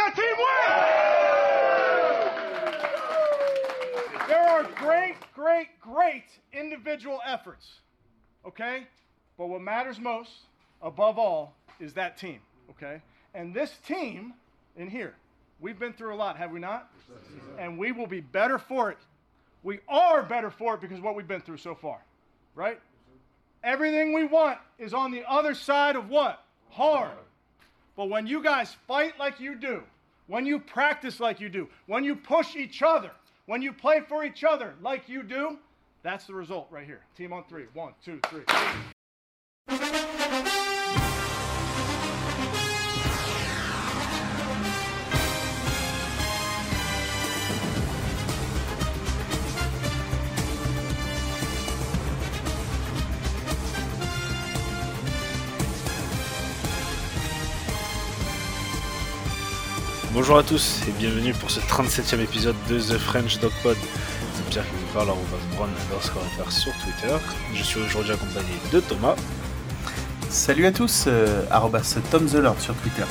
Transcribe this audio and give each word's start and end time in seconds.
that 0.00 0.16
team 0.16 0.36
win! 0.38 0.46
There 4.28 4.48
are 4.48 4.62
great, 4.76 5.16
great, 5.34 5.68
great 5.80 6.24
individual 6.52 7.20
efforts, 7.26 7.80
okay? 8.46 8.86
But 9.36 9.48
what 9.48 9.60
matters 9.60 9.98
most, 9.98 10.30
above 10.82 11.18
all, 11.18 11.54
is 11.78 11.92
that 11.94 12.16
team, 12.16 12.40
okay? 12.70 13.02
And 13.34 13.54
this 13.54 13.72
team 13.86 14.34
in 14.76 14.88
here, 14.88 15.14
we've 15.60 15.78
been 15.78 15.92
through 15.92 16.14
a 16.14 16.16
lot, 16.16 16.36
have 16.36 16.50
we 16.50 16.60
not? 16.60 16.90
And 17.58 17.78
we 17.78 17.92
will 17.92 18.06
be 18.06 18.20
better 18.20 18.58
for 18.58 18.90
it. 18.90 18.98
We 19.62 19.80
are 19.88 20.22
better 20.22 20.50
for 20.50 20.74
it 20.74 20.80
because 20.80 21.00
what 21.00 21.14
we've 21.14 21.28
been 21.28 21.42
through 21.42 21.58
so 21.58 21.74
far, 21.74 22.02
right? 22.54 22.80
Everything 23.62 24.14
we 24.14 24.24
want 24.24 24.58
is 24.78 24.94
on 24.94 25.10
the 25.10 25.22
other 25.28 25.54
side 25.54 25.96
of 25.96 26.08
what? 26.08 26.42
Hard. 26.70 27.10
But 27.96 28.08
when 28.08 28.26
you 28.26 28.42
guys 28.42 28.76
fight 28.86 29.18
like 29.18 29.40
you 29.40 29.54
do, 29.54 29.82
when 30.26 30.46
you 30.46 30.58
practice 30.58 31.20
like 31.20 31.40
you 31.40 31.48
do, 31.48 31.68
when 31.86 32.04
you 32.04 32.14
push 32.14 32.56
each 32.56 32.82
other, 32.82 33.10
when 33.46 33.62
you 33.62 33.72
play 33.72 34.00
for 34.00 34.24
each 34.24 34.44
other 34.44 34.74
like 34.80 35.08
you 35.08 35.22
do, 35.22 35.58
that's 36.02 36.26
the 36.26 36.34
result 36.34 36.68
right 36.70 36.86
here. 36.86 37.00
Team 37.16 37.32
on 37.32 37.44
three. 37.44 37.64
One, 37.74 37.92
two, 38.02 38.20
three. 38.28 38.44
Bonjour 60.12 60.38
à 60.38 60.42
tous 60.42 60.80
et 60.88 60.92
bienvenue 60.98 61.32
pour 61.34 61.52
ce 61.52 61.60
37e 61.60 62.20
épisode 62.20 62.56
de 62.68 62.80
The 62.80 62.98
French 62.98 63.38
Dog 63.38 63.52
Pod. 63.62 63.76
C'est 64.34 64.44
Pierre 64.50 64.64
qui 64.64 64.72
vous 64.72 64.92
parle, 64.92 65.08
underscore 65.10 66.50
sur 66.50 66.72
Twitter. 66.78 67.14
Je 67.54 67.62
suis 67.62 67.80
aujourd'hui 67.80 68.12
accompagné 68.12 68.48
de 68.72 68.80
Thomas 68.80 69.14
Salut 70.28 70.66
à 70.66 70.72
tous, 70.72 71.04
euh, 71.06 71.44
Tom 72.10 72.28
sur 72.28 72.74
Twitter. 72.74 73.04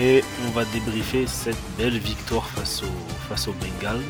et 0.00 0.24
on 0.46 0.50
va 0.50 0.64
débriefer 0.72 1.28
cette 1.28 1.56
belle 1.78 1.98
victoire 1.98 2.46
face 2.48 2.82
aux, 2.82 3.28
face 3.28 3.46
aux 3.46 3.54
Bengals. 3.54 4.02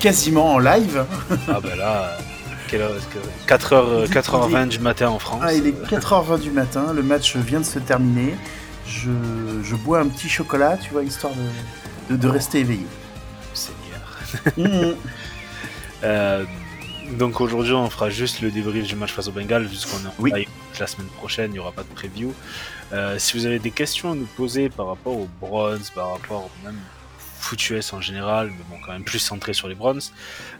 Quasiment 0.00 0.54
en 0.54 0.58
live. 0.58 1.04
Ah 1.48 1.60
bah 1.62 1.76
là, 1.76 2.18
quelle 2.66 2.82
heure 2.82 2.96
est-ce 2.96 3.06
que 3.06 3.46
4h, 3.48 4.08
4h20 4.08 4.68
du 4.68 4.80
matin 4.80 5.08
en 5.08 5.20
France. 5.20 5.40
Ah, 5.44 5.54
il 5.54 5.68
est 5.68 5.84
4h20 5.88 6.40
du 6.40 6.50
matin, 6.50 6.92
le 6.92 7.02
match 7.02 7.36
vient 7.36 7.60
de 7.60 7.64
se 7.64 7.78
terminer. 7.78 8.34
Je, 8.88 9.10
je 9.62 9.74
bois 9.76 10.00
un 10.00 10.08
petit 10.08 10.28
chocolat, 10.28 10.76
tu 10.78 10.90
vois, 10.90 11.02
histoire 11.04 11.32
de, 11.34 12.14
de, 12.14 12.16
de 12.20 12.28
rester 12.28 12.60
éveillé. 12.60 12.86
Seigneur. 13.54 14.18
Mhm. 14.56 14.96
Euh, 16.04 16.44
donc 17.18 17.40
aujourd'hui, 17.40 17.72
on 17.72 17.90
fera 17.90 18.08
juste 18.08 18.40
le 18.40 18.52
débrief 18.52 18.86
du 18.86 18.94
match 18.94 19.12
face 19.12 19.26
aux 19.26 19.32
Bengals, 19.32 19.66
puisqu'on 19.66 19.98
est 19.98 20.06
en 20.06 20.14
Oui. 20.20 20.30
live 20.32 20.48
la 20.78 20.86
semaine 20.86 21.08
prochaine, 21.08 21.50
il 21.50 21.54
n'y 21.54 21.58
aura 21.58 21.72
pas 21.72 21.82
de 21.82 21.88
preview. 21.88 22.32
Euh, 22.92 23.18
si 23.18 23.36
vous 23.36 23.46
avez 23.46 23.58
des 23.58 23.72
questions 23.72 24.12
à 24.12 24.14
nous 24.14 24.26
poser 24.36 24.68
par 24.68 24.86
rapport 24.86 25.16
aux 25.16 25.28
Browns, 25.40 25.82
par 25.96 26.12
rapport 26.12 26.48
même 26.64 26.78
foot 27.40 27.68
US 27.70 27.92
en 27.92 28.00
général, 28.00 28.50
mais 28.50 28.62
bon, 28.70 28.76
quand 28.86 28.92
même 28.92 29.02
plus 29.02 29.18
centré 29.18 29.54
sur 29.54 29.66
les 29.66 29.74
Browns, 29.74 30.00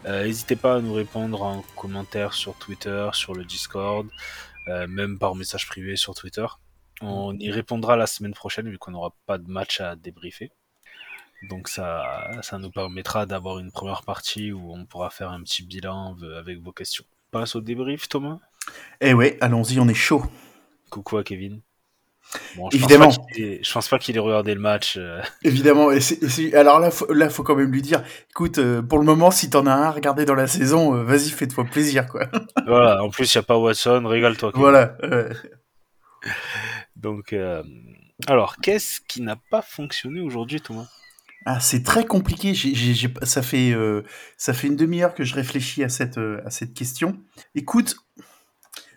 euh, 0.07 0.25
n'hésitez 0.25 0.57
pas 0.57 0.75
à 0.75 0.79
nous 0.81 0.93
répondre 0.93 1.41
en 1.41 1.63
commentaire 1.77 2.33
sur 2.33 2.55
Twitter, 2.55 3.07
sur 3.13 3.33
le 3.33 3.45
Discord, 3.45 4.05
euh, 4.67 4.87
même 4.87 5.17
par 5.17 5.35
message 5.35 5.67
privé 5.67 5.95
sur 5.95 6.13
Twitter. 6.15 6.45
On 7.01 7.33
y 7.37 7.49
répondra 7.51 7.95
la 7.95 8.07
semaine 8.07 8.33
prochaine, 8.33 8.69
vu 8.69 8.77
qu'on 8.77 8.91
n'aura 8.91 9.13
pas 9.25 9.37
de 9.37 9.49
match 9.49 9.79
à 9.81 9.95
débriefer. 9.95 10.51
Donc 11.49 11.69
ça, 11.69 12.29
ça 12.41 12.57
nous 12.57 12.69
permettra 12.71 13.25
d'avoir 13.25 13.59
une 13.59 13.71
première 13.71 14.03
partie 14.03 14.51
où 14.51 14.73
on 14.73 14.85
pourra 14.85 15.09
faire 15.09 15.31
un 15.31 15.41
petit 15.41 15.63
bilan 15.63 16.17
avec 16.37 16.59
vos 16.61 16.73
questions. 16.73 17.05
Passe 17.31 17.55
au 17.55 17.61
débrief, 17.61 18.09
Thomas. 18.09 18.39
Eh 18.99 19.13
ouais, 19.13 19.37
allons-y, 19.39 19.79
on 19.79 19.87
est 19.87 19.93
chaud. 19.93 20.23
Coucou 20.89 21.17
à 21.17 21.23
Kevin. 21.23 21.61
Bon, 22.57 22.69
je 22.69 22.77
Évidemment. 22.77 23.05
Pense 23.05 23.17
pas 23.17 23.23
qu'il 23.33 23.43
ait- 23.45 23.59
je 23.63 23.71
pense 23.73 23.87
pas 23.87 23.97
qu'il 23.99 24.17
ait 24.17 24.19
regardé 24.19 24.53
le 24.53 24.59
match. 24.59 24.97
euh, 24.97 25.21
Évidemment, 25.43 25.91
et 25.91 25.99
alors 26.55 26.79
là, 26.79 26.91
faut, 26.91 27.11
là, 27.13 27.29
faut 27.29 27.43
quand 27.43 27.55
même 27.55 27.71
lui 27.71 27.81
dire, 27.81 28.03
écoute, 28.31 28.57
euh, 28.57 28.81
pour 28.81 28.99
le 28.99 29.05
moment, 29.05 29.31
si 29.31 29.49
t'en 29.49 29.65
as 29.65 29.73
un 29.73 29.83
à 29.83 29.91
regarder 29.91 30.25
dans 30.25 30.35
la 30.35 30.45
saison, 30.47 30.93
euh, 30.95 31.03
vas-y, 31.03 31.29
fais-toi 31.29 31.63
plaisir, 31.65 32.07
quoi. 32.07 32.27
voilà. 32.67 33.01
En 33.03 33.09
plus, 33.09 33.33
il 33.33 33.37
n'y 33.37 33.39
a 33.39 33.43
pas 33.43 33.57
Watson. 33.57 34.03
Régale-toi. 34.05 34.51
Voilà. 34.55 34.95
Donc, 36.99 37.33
euh, 37.33 37.63
alors, 38.27 38.57
qu'est-ce 38.57 38.99
qui 39.01 39.21
n'a 39.21 39.37
pas 39.49 39.61
fonctionné 39.61 40.19
aujourd'hui, 40.19 40.61
Thomas? 40.61 40.87
Ah, 41.45 41.59
c'est 41.59 41.83
très 41.83 42.05
compliqué. 42.05 42.53
Euh, 42.53 44.03
ça 44.37 44.53
fait 44.53 44.67
une 44.67 44.75
demi-heure 44.75 45.13
que 45.13 45.23
je 45.23 45.35
réfléchis 45.35 45.83
à 45.83 45.89
cette, 45.89 46.17
euh, 46.17 46.41
à 46.45 46.49
cette 46.49 46.73
question. 46.73 47.17
Écoute, 47.55 47.95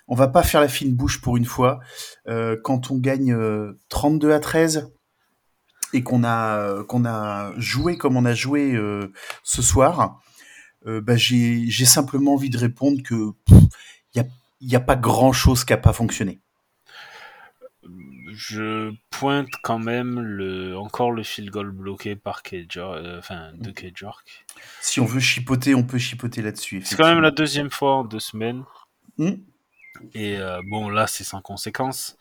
on 0.08 0.16
va 0.16 0.26
pas 0.28 0.42
faire 0.42 0.60
la 0.60 0.68
fine 0.68 0.92
bouche 0.92 1.20
pour 1.20 1.36
une 1.36 1.44
fois. 1.44 1.80
Quand 2.26 2.90
on 2.90 2.98
gagne 2.98 3.32
euh, 3.32 3.78
32 3.88 4.32
à 4.32 4.40
13 4.40 4.92
et 5.94 6.02
qu'on 6.02 6.24
a, 6.24 6.82
qu'on 6.84 7.04
a 7.04 7.52
joué 7.56 7.96
comme 7.96 8.16
on 8.16 8.24
a 8.24 8.34
joué 8.34 8.76
ce 9.44 9.62
soir, 9.62 10.20
bah, 10.84 11.16
j'ai, 11.16 11.70
simplement 11.84 12.34
envie 12.34 12.50
de 12.50 12.58
répondre 12.58 13.02
que 13.02 13.32
il 14.60 14.70
y 14.70 14.76
a, 14.76 14.80
pas 14.80 14.96
grand-chose 14.96 15.64
qui 15.64 15.72
a 15.72 15.76
pas 15.76 15.92
fonctionné. 15.92 16.40
Je 18.34 18.92
pointe 19.10 19.48
quand 19.62 19.78
même 19.78 20.20
le, 20.20 20.76
encore 20.76 21.10
le 21.10 21.22
field 21.22 21.50
goal 21.50 21.70
bloqué 21.70 22.16
par 22.16 22.42
Cage, 22.42 22.76
euh, 22.76 23.18
enfin, 23.18 23.52
de 23.54 23.72
York. 24.00 24.44
Si 24.80 25.00
on 25.00 25.04
veut 25.04 25.20
chipoter, 25.20 25.74
on 25.74 25.82
peut 25.82 25.98
chipoter 25.98 26.42
là-dessus. 26.42 26.82
C'est 26.84 26.96
quand 26.96 27.08
même 27.08 27.20
la 27.20 27.30
deuxième 27.30 27.70
fois 27.70 27.96
en 27.96 28.04
deux 28.04 28.20
semaines. 28.20 28.64
Hmm. 29.18 29.34
Et 30.14 30.38
euh, 30.38 30.60
bon, 30.70 30.88
là, 30.88 31.06
c'est 31.06 31.24
sans 31.24 31.40
conséquence. 31.40 32.16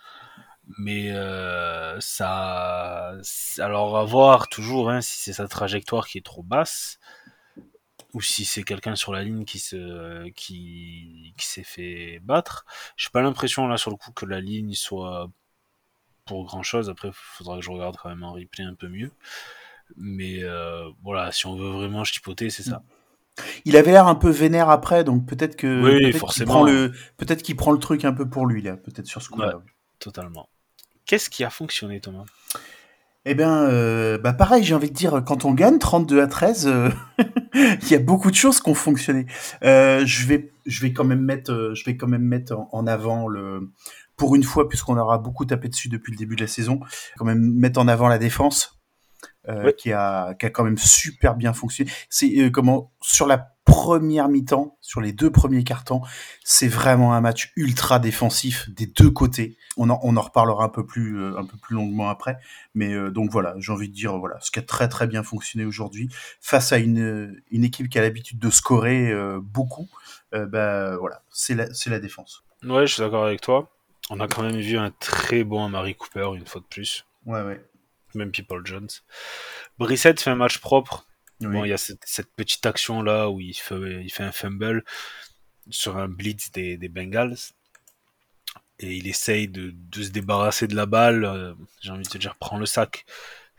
Mais 0.79 1.11
euh, 1.11 1.99
ça. 1.99 3.13
Alors, 3.59 3.97
à 3.97 4.05
voir 4.05 4.47
toujours 4.47 4.89
hein, 4.89 5.01
si 5.01 5.17
c'est 5.19 5.33
sa 5.33 5.47
trajectoire 5.47 6.07
qui 6.07 6.17
est 6.17 6.25
trop 6.25 6.43
basse 6.43 6.99
ou 8.13 8.21
si 8.21 8.45
c'est 8.45 8.63
quelqu'un 8.63 8.95
sur 8.95 9.13
la 9.13 9.23
ligne 9.23 9.45
qui 9.45 9.59
se 9.59 10.29
qui, 10.31 11.33
qui 11.37 11.45
s'est 11.45 11.63
fait 11.63 12.19
battre. 12.21 12.65
J'ai 12.97 13.09
pas 13.09 13.21
l'impression 13.21 13.67
là 13.67 13.77
sur 13.77 13.91
le 13.91 13.97
coup 13.97 14.11
que 14.11 14.25
la 14.25 14.41
ligne 14.41 14.73
soit 14.73 15.29
pour 16.31 16.45
grand 16.45 16.63
chose. 16.63 16.89
Après, 16.89 17.09
faudra 17.13 17.57
que 17.57 17.61
je 17.61 17.69
regarde 17.69 17.97
quand 18.01 18.07
même 18.07 18.23
en 18.23 18.31
replay 18.31 18.63
un 18.63 18.73
peu 18.73 18.87
mieux. 18.87 19.11
Mais 19.97 20.43
euh, 20.43 20.89
voilà, 21.03 21.33
si 21.33 21.45
on 21.45 21.57
veut 21.57 21.69
vraiment 21.69 22.05
chipoter, 22.05 22.49
c'est 22.49 22.63
ça. 22.63 22.83
Il 23.65 23.75
avait 23.75 23.91
l'air 23.91 24.07
un 24.07 24.15
peu 24.15 24.29
vénère 24.29 24.69
après, 24.69 25.03
donc 25.03 25.25
peut-être 25.25 25.57
que 25.57 25.81
Oui, 25.83 26.13
forcément. 26.13 26.53
prend 26.53 26.63
le 26.63 26.93
peut-être 27.17 27.43
qu'il 27.43 27.57
prend 27.57 27.73
le 27.73 27.79
truc 27.79 28.05
un 28.05 28.13
peu 28.13 28.29
pour 28.29 28.45
lui 28.45 28.61
là, 28.61 28.77
peut-être 28.77 29.07
sur 29.07 29.21
ce 29.21 29.27
coup-là. 29.29 29.61
Totalement. 29.99 30.47
Qu'est-ce 31.05 31.29
qui 31.29 31.43
a 31.43 31.49
fonctionné, 31.49 31.99
Thomas? 31.99 32.23
Eh 33.25 33.35
bien, 33.35 33.63
euh, 33.65 34.17
bah 34.17 34.33
pareil, 34.33 34.63
j'ai 34.63 34.73
envie 34.73 34.89
de 34.89 34.95
dire, 34.95 35.21
quand 35.25 35.43
on 35.45 35.53
gagne 35.53 35.79
32 35.79 36.21
à 36.21 36.27
13, 36.27 36.67
euh, 36.67 36.89
il 37.53 37.91
y 37.91 37.95
a 37.95 37.99
beaucoup 37.99 38.31
de 38.31 38.35
choses 38.35 38.61
qui 38.61 38.69
ont 38.69 38.73
fonctionné. 38.73 39.25
Euh, 39.63 40.05
je 40.05 40.25
vais, 40.27 40.51
je 40.65 40.81
vais 40.81 40.93
quand 40.93 41.03
même 41.03 41.21
mettre, 41.21 41.73
je 41.75 41.83
vais 41.85 41.97
quand 41.97 42.07
même 42.07 42.23
mettre 42.23 42.53
en, 42.57 42.69
en 42.71 42.87
avant 42.87 43.27
le, 43.27 43.69
pour 44.21 44.35
une 44.35 44.43
fois, 44.43 44.69
puisqu'on 44.69 44.97
aura 44.99 45.17
beaucoup 45.17 45.45
tapé 45.45 45.67
dessus 45.67 45.89
depuis 45.89 46.11
le 46.11 46.17
début 46.19 46.35
de 46.35 46.41
la 46.41 46.47
saison, 46.47 46.79
quand 47.17 47.25
même 47.25 47.39
mettre 47.39 47.79
en 47.79 47.87
avant 47.87 48.07
la 48.07 48.19
défense, 48.19 48.79
euh, 49.49 49.63
Oui. 49.65 49.71
qui 49.75 49.91
a, 49.91 50.35
qui 50.35 50.45
a 50.45 50.51
quand 50.51 50.63
même 50.63 50.77
super 50.77 51.33
bien 51.33 51.53
fonctionné. 51.53 51.89
C'est 52.07 52.31
euh, 52.37 52.51
comment 52.51 52.93
sur 53.01 53.25
la 53.25 53.39
première 53.65 54.29
mi-temps, 54.29 54.77
sur 54.79 55.01
les 55.01 55.11
deux 55.11 55.31
premiers 55.31 55.63
quarts-temps, 55.63 56.03
c'est 56.43 56.67
vraiment 56.67 57.15
un 57.15 57.21
match 57.21 57.51
ultra 57.55 57.97
défensif 57.97 58.69
des 58.69 58.85
deux 58.85 59.09
côtés. 59.09 59.57
On 59.75 59.89
en, 59.89 59.99
on 60.03 60.15
en 60.17 60.21
reparlera 60.21 60.65
un 60.65 60.69
peu 60.69 60.85
plus, 60.85 61.19
euh, 61.19 61.39
un 61.39 61.45
peu 61.45 61.57
plus 61.57 61.73
longuement 61.73 62.07
après. 62.07 62.37
Mais 62.75 62.93
donc 63.09 63.31
voilà, 63.31 63.55
j'ai 63.57 63.71
envie 63.71 63.89
de 63.89 63.95
dire 63.95 64.15
voilà, 64.19 64.37
ce 64.41 64.51
qui 64.51 64.59
a 64.59 64.61
très 64.61 64.87
très 64.87 65.07
bien 65.07 65.23
fonctionné 65.23 65.65
aujourd'hui 65.65 66.09
face 66.41 66.71
à 66.73 66.77
une, 66.77 67.41
une 67.49 67.63
équipe 67.63 67.89
qui 67.89 67.97
a 67.97 68.03
l'habitude 68.03 68.37
de 68.37 68.51
scorer 68.51 69.11
beaucoup. 69.41 69.87
Bah 70.31 70.95
voilà, 70.97 71.23
c'est 71.31 71.55
la, 71.55 71.73
c'est 71.73 71.89
la 71.89 71.99
défense. 71.99 72.43
Ouais, 72.63 72.85
je 72.85 72.93
suis 72.93 73.01
d'accord 73.01 73.25
avec 73.25 73.41
toi. 73.41 73.67
On 74.11 74.19
a 74.19 74.27
quand 74.27 74.43
même 74.43 74.59
vu 74.59 74.77
un 74.77 74.91
très 74.91 75.43
bon 75.43 75.65
Amari 75.65 75.95
Cooper 75.95 76.31
une 76.35 76.45
fois 76.45 76.61
de 76.61 76.65
plus, 76.67 77.05
Ouais 77.25 77.41
ouais. 77.41 77.63
même 78.13 78.31
People 78.31 78.61
Jones. 78.65 78.89
Brissett 79.77 80.19
fait 80.19 80.29
un 80.29 80.35
match 80.35 80.59
propre. 80.59 81.07
Oui. 81.39 81.47
Bon, 81.47 81.65
il 81.65 81.69
y 81.69 81.73
a 81.73 81.77
cette, 81.77 82.03
cette 82.05 82.31
petite 82.35 82.65
action 82.65 83.01
là 83.01 83.29
où 83.29 83.39
il 83.39 83.53
fait, 83.55 84.03
il 84.03 84.11
fait 84.11 84.23
un 84.23 84.31
fumble 84.31 84.83
sur 85.69 85.97
un 85.97 86.07
blitz 86.07 86.51
des, 86.51 86.77
des 86.77 86.89
Bengals 86.89 87.37
et 88.79 88.95
il 88.95 89.07
essaye 89.07 89.47
de, 89.47 89.71
de 89.73 90.03
se 90.03 90.09
débarrasser 90.09 90.67
de 90.67 90.75
la 90.75 90.85
balle. 90.85 91.23
euh, 91.23 91.53
J'ai 91.81 91.91
envie 91.91 92.03
de 92.03 92.09
te 92.09 92.17
dire, 92.17 92.35
prends 92.35 92.57
le 92.57 92.65
sac. 92.65 93.05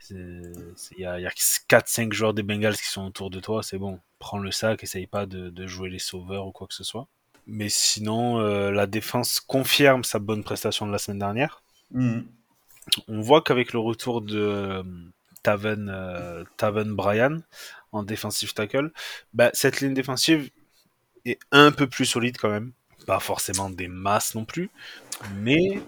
Il 0.09 0.53
y 0.97 1.05
a, 1.05 1.19
y 1.19 1.25
a 1.25 1.31
4-5 1.31 2.11
joueurs 2.11 2.33
des 2.33 2.43
Bengals 2.43 2.75
qui 2.77 2.87
sont 2.87 3.05
autour 3.05 3.29
de 3.29 3.39
toi, 3.39 3.63
c'est 3.63 3.77
bon. 3.77 3.99
Prends 4.19 4.37
le 4.37 4.51
sac, 4.51 4.83
essaye 4.83 5.07
pas 5.07 5.25
de, 5.25 5.49
de 5.49 5.67
jouer 5.67 5.89
les 5.89 5.99
sauveurs 5.99 6.45
ou 6.45 6.51
quoi 6.51 6.67
que 6.67 6.73
ce 6.73 6.83
soit. 6.83 7.07
Mais 7.47 7.69
sinon, 7.69 8.39
euh, 8.39 8.71
la 8.71 8.87
défense 8.87 9.39
confirme 9.39 10.03
sa 10.03 10.19
bonne 10.19 10.43
prestation 10.43 10.87
de 10.87 10.91
la 10.91 10.97
semaine 10.97 11.19
dernière. 11.19 11.61
Mhm. 11.91 12.25
on 13.07 13.21
voit 13.21 13.41
qu'avec 13.41 13.71
le 13.71 13.79
retour 13.79 14.21
de 14.21 14.39
euh, 14.39 14.83
Taven, 15.43 15.89
euh, 15.89 16.43
Taven 16.57 16.95
Bryan 16.95 17.43
en 17.91 18.03
défensive 18.03 18.53
tackle, 18.53 18.91
bah, 19.33 19.51
cette 19.53 19.79
ligne 19.79 19.93
défensive 19.93 20.49
est 21.25 21.39
un 21.51 21.71
peu 21.71 21.87
plus 21.87 22.05
solide 22.05 22.37
quand 22.37 22.49
même. 22.49 22.71
Pas 23.05 23.19
forcément 23.19 23.69
des 23.69 23.87
masses 23.87 24.33
non 24.33 24.45
plus, 24.45 24.69
mais 25.35 25.81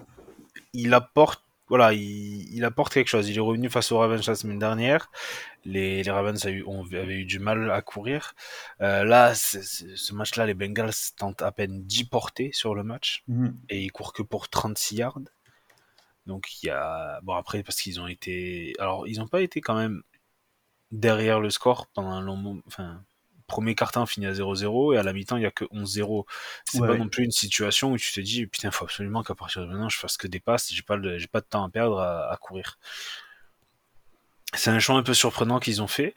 il 0.72 0.94
apporte 0.94 1.42
voilà, 1.68 1.92
il, 1.92 2.64
apporte 2.64 2.92
quelque 2.92 3.08
chose. 3.08 3.28
Il 3.28 3.36
est 3.36 3.40
revenu 3.40 3.68
face 3.68 3.90
aux 3.90 3.98
Ravens 3.98 4.24
la 4.26 4.34
semaine 4.36 4.58
dernière. 4.58 5.10
Les, 5.64 6.02
les 6.02 6.10
Ravens 6.10 6.44
eu, 6.46 6.62
ont, 6.64 6.84
avaient 6.84 7.16
eu 7.16 7.24
du 7.24 7.40
mal 7.40 7.70
à 7.72 7.82
courir. 7.82 8.34
Euh, 8.80 9.04
là, 9.04 9.34
ce 9.34 10.12
match-là, 10.14 10.46
les 10.46 10.54
Bengals 10.54 10.92
tentent 11.16 11.42
à 11.42 11.50
peine 11.50 11.82
10 11.84 12.04
portées 12.04 12.50
sur 12.52 12.74
le 12.74 12.84
match. 12.84 13.24
Mhm. 13.26 13.58
Et 13.68 13.82
ils 13.82 13.90
courent 13.90 14.12
que 14.12 14.22
pour 14.22 14.48
36 14.48 14.96
yards. 14.96 15.20
Donc 16.26 16.62
il 16.62 16.66
y 16.66 16.70
a... 16.70 17.20
Bon 17.22 17.34
après, 17.34 17.62
parce 17.64 17.80
qu'ils 17.80 18.00
ont 18.00 18.06
été... 18.06 18.72
Alors, 18.78 19.08
ils 19.08 19.18
n'ont 19.18 19.28
pas 19.28 19.42
été 19.42 19.60
quand 19.60 19.76
même 19.76 20.02
derrière 20.92 21.40
le 21.40 21.50
score 21.50 21.88
pendant 21.88 22.10
un 22.10 22.20
long 22.20 22.36
moment. 22.36 22.62
Enfin, 22.68 23.02
premier 23.46 23.74
carton 23.74 24.06
finit 24.06 24.26
à 24.26 24.32
0-0 24.32 24.94
et 24.94 24.98
à 24.98 25.02
la 25.02 25.12
mi-temps 25.12 25.36
il 25.36 25.42
y 25.42 25.46
a 25.46 25.50
que 25.50 25.64
11-0. 25.66 26.24
C'est 26.64 26.80
pas 26.80 26.96
non 26.96 27.08
plus 27.08 27.24
une 27.24 27.30
situation 27.30 27.92
où 27.92 27.98
tu 27.98 28.12
te 28.12 28.20
dis 28.20 28.46
putain 28.46 28.70
faut 28.70 28.84
absolument 28.84 29.22
qu'à 29.22 29.34
partir 29.34 29.62
de 29.62 29.66
maintenant 29.66 29.88
je 29.88 29.98
fasse 29.98 30.16
que 30.16 30.26
des 30.26 30.40
passes, 30.40 30.72
j'ai 30.72 30.82
pas 30.82 30.98
j'ai 31.16 31.26
pas 31.26 31.40
de 31.40 31.46
temps 31.46 31.64
à 31.64 31.70
perdre 31.70 32.00
à, 32.00 32.36
courir. 32.40 32.78
C'est 34.54 34.70
un 34.70 34.78
choix 34.78 34.96
un 34.96 35.02
peu 35.02 35.14
surprenant 35.14 35.60
qu'ils 35.60 35.82
ont 35.82 35.86
fait. 35.86 36.14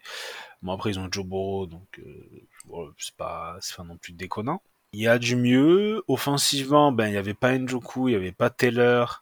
Bon 0.61 0.73
après 0.73 0.91
ils 0.91 0.99
ont 0.99 1.07
Joe 1.11 1.25
Burrow 1.25 1.67
donc 1.67 1.99
euh, 1.99 2.93
c'est 2.97 3.15
pas 3.15 3.57
c'est 3.61 3.75
pas 3.75 3.83
non 3.83 3.97
plus 3.97 4.13
déconnant. 4.13 4.61
Il 4.91 5.01
y 5.01 5.07
a 5.07 5.19
du 5.19 5.35
mieux 5.35 6.03
offensivement, 6.07 6.91
ben 6.91 7.07
il 7.07 7.13
y 7.13 7.17
avait 7.17 7.35
pas 7.35 7.55
Njoku, 7.57 8.09
il 8.09 8.13
y 8.13 8.15
avait 8.15 8.31
pas 8.31 8.49
Taylor 8.49 9.21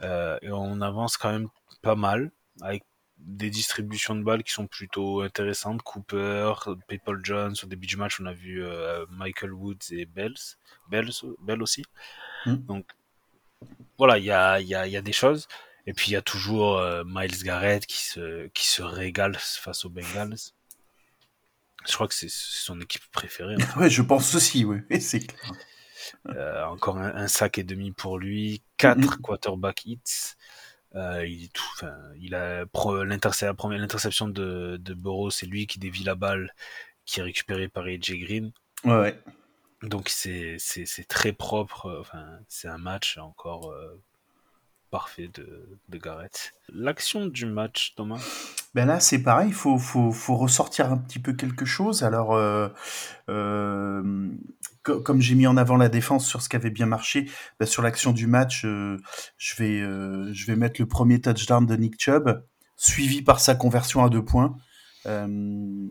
euh, 0.00 0.38
et 0.40 0.50
on 0.50 0.80
avance 0.80 1.18
quand 1.18 1.30
même 1.30 1.48
pas 1.82 1.96
mal 1.96 2.30
avec 2.62 2.84
des 3.24 3.50
distributions 3.50 4.14
de 4.14 4.22
balles 4.22 4.42
qui 4.42 4.52
sont 4.52 4.66
plutôt 4.66 5.22
intéressantes. 5.22 5.82
Cooper, 5.82 6.52
People 6.88 7.20
Jones, 7.22 7.54
au 7.62 7.66
début 7.66 7.86
du 7.86 7.96
match, 7.96 8.20
on 8.20 8.26
a 8.26 8.32
vu 8.32 8.64
euh, 8.64 9.06
Michael 9.10 9.52
Woods 9.52 9.90
et 9.90 10.06
Bells, 10.06 10.56
Bells, 10.90 11.62
aussi. 11.62 11.84
Hmm. 12.46 12.56
Donc 12.56 12.86
voilà, 13.98 14.18
il 14.18 14.24
y 14.24 14.30
a, 14.30 14.60
y, 14.60 14.74
a, 14.74 14.86
y 14.86 14.96
a, 14.96 15.02
des 15.02 15.12
choses. 15.12 15.46
Et 15.86 15.92
puis 15.92 16.10
il 16.10 16.14
y 16.14 16.16
a 16.16 16.22
toujours 16.22 16.78
euh, 16.78 17.02
Miles 17.06 17.42
Garrett 17.42 17.84
qui 17.86 18.04
se, 18.04 18.46
qui 18.48 18.66
se 18.66 18.82
régale 18.82 19.36
face 19.36 19.84
aux 19.84 19.90
Bengals. 19.90 20.36
Je 21.86 21.92
crois 21.94 22.06
que 22.06 22.14
c'est 22.14 22.30
son 22.30 22.80
équipe 22.80 23.04
préférée. 23.10 23.56
ouais, 23.76 23.90
je 23.90 24.02
pense 24.02 24.34
aussi, 24.34 24.64
oui, 24.64 24.78
c'est 25.00 25.26
clair. 25.26 25.52
Euh, 26.28 26.64
encore 26.64 26.98
un, 26.98 27.28
sac 27.28 27.58
et 27.58 27.64
demi 27.64 27.92
pour 27.92 28.18
lui, 28.18 28.62
quatre 28.76 29.18
hmm. 29.18 29.22
quarterback 29.22 29.84
hits. 29.86 30.36
Euh, 30.94 31.26
il, 31.26 31.50
tout, 31.50 31.86
il 32.20 32.34
a 32.34 32.64
l'interception 33.04 34.28
de, 34.28 34.76
de 34.76 34.94
Burrow, 34.94 35.30
c'est 35.30 35.46
lui 35.46 35.66
qui 35.66 35.78
dévie 35.78 36.04
la 36.04 36.14
balle, 36.14 36.54
qui 37.04 37.20
est 37.20 37.22
récupérée 37.22 37.68
par 37.68 37.84
AJ 37.84 38.18
Green. 38.20 38.52
Ouais. 38.84 39.18
Donc 39.82 40.08
c'est 40.08 40.58
très 41.08 41.32
propre. 41.32 41.98
Enfin, 42.00 42.38
c'est 42.48 42.68
un 42.68 42.78
match 42.78 43.18
encore 43.18 43.70
euh, 43.70 44.00
parfait 44.92 45.30
de, 45.32 45.66
de 45.88 45.98
Garrett. 45.98 46.52
L'action 46.68 47.26
du 47.26 47.46
match, 47.46 47.94
Thomas? 47.96 48.20
Ben 48.74 48.86
là, 48.86 49.00
c'est 49.00 49.22
pareil, 49.22 49.48
il 49.48 49.54
faut, 49.54 49.78
faut, 49.78 50.12
faut, 50.12 50.36
ressortir 50.36 50.92
un 50.92 50.98
petit 50.98 51.18
peu 51.18 51.32
quelque 51.32 51.64
chose. 51.64 52.04
Alors, 52.04 52.34
euh, 52.34 52.68
euh, 53.30 54.28
comme 54.82 55.20
j'ai 55.22 55.34
mis 55.34 55.46
en 55.46 55.56
avant 55.56 55.76
la 55.76 55.88
défense 55.88 56.26
sur 56.26 56.42
ce 56.42 56.48
qui 56.50 56.56
avait 56.56 56.70
bien 56.70 56.86
marché, 56.86 57.28
ben 57.58 57.66
sur 57.66 57.82
l'action 57.82 58.12
du 58.12 58.26
match, 58.26 58.64
euh, 58.66 58.98
je, 59.38 59.56
vais, 59.56 59.80
je 59.80 60.46
vais 60.46 60.56
mettre 60.56 60.80
le 60.80 60.86
premier 60.86 61.20
touchdown 61.20 61.64
de 61.64 61.74
Nick 61.74 61.98
Chubb, 61.98 62.44
suivi 62.76 63.22
par 63.22 63.40
sa 63.40 63.54
conversion 63.54 64.04
à 64.04 64.10
deux 64.10 64.24
points. 64.24 64.56
Euh, 65.06 65.88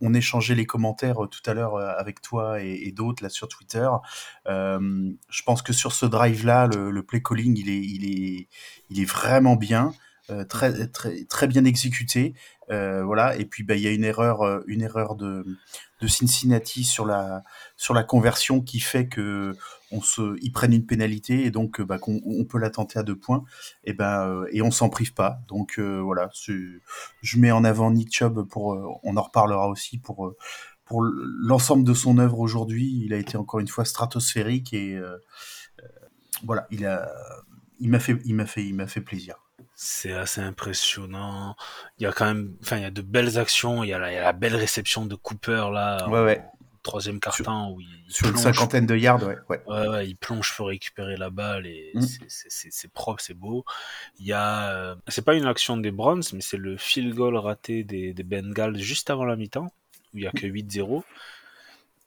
on, 0.00 0.14
échangeait 0.14 0.54
les 0.54 0.66
commentaires 0.66 1.16
tout 1.30 1.42
à 1.46 1.54
l'heure 1.54 1.76
avec 1.76 2.20
toi 2.20 2.60
et, 2.60 2.92
d'autres 2.92 3.22
là 3.22 3.28
sur 3.28 3.48
Twitter. 3.48 3.88
Euh, 4.46 5.10
je 5.28 5.42
pense 5.42 5.62
que 5.62 5.72
sur 5.72 5.92
ce 5.92 6.06
drive-là, 6.06 6.66
le, 6.66 6.90
le, 6.90 7.02
play 7.02 7.22
calling, 7.22 7.56
il 7.56 8.48
est, 8.90 9.04
vraiment 9.04 9.56
bien. 9.56 9.92
Euh, 10.30 10.44
très, 10.44 11.48
bien 11.48 11.64
exécuté. 11.64 12.34
Euh, 12.70 13.02
voilà. 13.04 13.36
Et 13.36 13.44
puis, 13.46 13.64
bah, 13.64 13.74
il 13.74 13.82
y 13.82 13.88
a 13.88 13.90
une 13.90 14.04
erreur, 14.04 14.42
euh, 14.42 14.60
une 14.66 14.82
erreur 14.82 15.16
de, 15.16 15.44
de 16.00 16.06
Cincinnati 16.06 16.84
sur 16.84 17.04
la, 17.06 17.42
sur 17.76 17.94
la 17.94 18.02
conversion 18.02 18.60
qui 18.60 18.80
fait 18.80 19.08
que 19.08 19.56
on 19.92 20.00
se, 20.00 20.36
ils 20.40 20.52
prennent 20.52 20.72
une 20.72 20.86
pénalité 20.86 21.44
et 21.44 21.50
donc 21.50 21.80
bah, 21.80 21.98
qu'on 21.98 22.20
on 22.24 22.44
peut 22.44 22.58
la 22.58 22.70
tenter 22.70 22.98
à 22.98 23.02
deux 23.02 23.16
points 23.16 23.44
et 23.84 23.92
ben 23.92 24.44
et 24.52 24.62
on 24.62 24.70
s'en 24.70 24.88
prive 24.88 25.14
pas. 25.14 25.40
Donc 25.48 25.78
voilà, 25.78 26.30
je 26.32 27.38
mets 27.38 27.50
en 27.50 27.64
avant 27.64 27.90
Nick 27.90 28.12
Chubb 28.12 28.46
pour, 28.48 29.00
on 29.02 29.16
en 29.16 29.22
reparlera 29.22 29.68
aussi 29.68 29.98
pour 29.98 30.34
pour 30.84 31.02
l'ensemble 31.02 31.84
de 31.84 31.94
son 31.94 32.18
œuvre 32.18 32.38
aujourd'hui. 32.38 33.02
Il 33.04 33.12
a 33.14 33.16
été 33.16 33.36
encore 33.36 33.60
une 33.60 33.68
fois 33.68 33.84
stratosphérique 33.84 34.72
et 34.72 35.00
voilà, 36.44 36.66
il 36.70 36.86
a, 36.86 37.08
il 37.80 37.90
m'a 37.90 37.98
fait, 37.98 38.18
il 38.24 38.34
m'a 38.34 38.46
fait, 38.46 38.64
il 38.64 38.74
m'a 38.74 38.86
fait 38.86 39.00
plaisir. 39.00 39.36
C'est 39.82 40.12
assez 40.12 40.42
impressionnant. 40.42 41.56
Il 41.98 42.02
y 42.02 42.06
a 42.06 42.12
quand 42.12 42.26
même, 42.26 42.54
enfin, 42.60 42.76
il 42.76 42.82
y 42.82 42.84
a 42.84 42.90
de 42.90 43.00
belles 43.00 43.38
actions. 43.38 43.82
Il 43.82 43.88
y 43.88 43.94
a 43.94 43.98
la, 43.98 44.32
belle 44.34 44.54
réception 44.54 45.06
de 45.06 45.14
Cooper 45.14 45.70
là. 45.72 46.06
Ouais, 46.10 46.22
ouais. 46.22 46.42
Troisième 46.82 47.18
carton 47.18 47.70
où 47.70 47.80
il 47.80 47.88
sur 48.12 48.28
une 48.28 48.36
cinquantaine 48.36 48.84
de 48.84 48.94
yards, 48.94 49.22
ouais. 49.22 49.38
Ouais. 49.48 49.62
ouais, 49.66 50.06
il 50.06 50.16
plonge 50.16 50.54
pour 50.54 50.66
récupérer 50.66 51.16
la 51.16 51.30
balle 51.30 51.66
et 51.66 51.92
mm. 51.94 52.02
c'est 52.28 52.92
propre, 52.92 53.22
c'est 53.22 53.32
beau. 53.32 53.64
Il 54.18 54.26
y 54.26 54.34
a, 54.34 54.70
euh, 54.70 54.96
c'est 55.08 55.24
pas 55.24 55.34
une 55.34 55.46
action 55.46 55.78
des 55.78 55.90
Browns, 55.90 56.24
mais 56.34 56.42
c'est 56.42 56.58
le 56.58 56.76
field 56.76 57.14
goal 57.14 57.36
raté 57.38 57.82
des, 57.82 58.12
des 58.12 58.22
Bengals 58.22 58.76
juste 58.76 59.08
avant 59.08 59.24
la 59.24 59.36
mi-temps 59.36 59.72
où 60.12 60.18
il 60.18 60.24
y 60.24 60.26
a 60.26 60.30
que 60.30 60.46
8-0. 60.46 61.02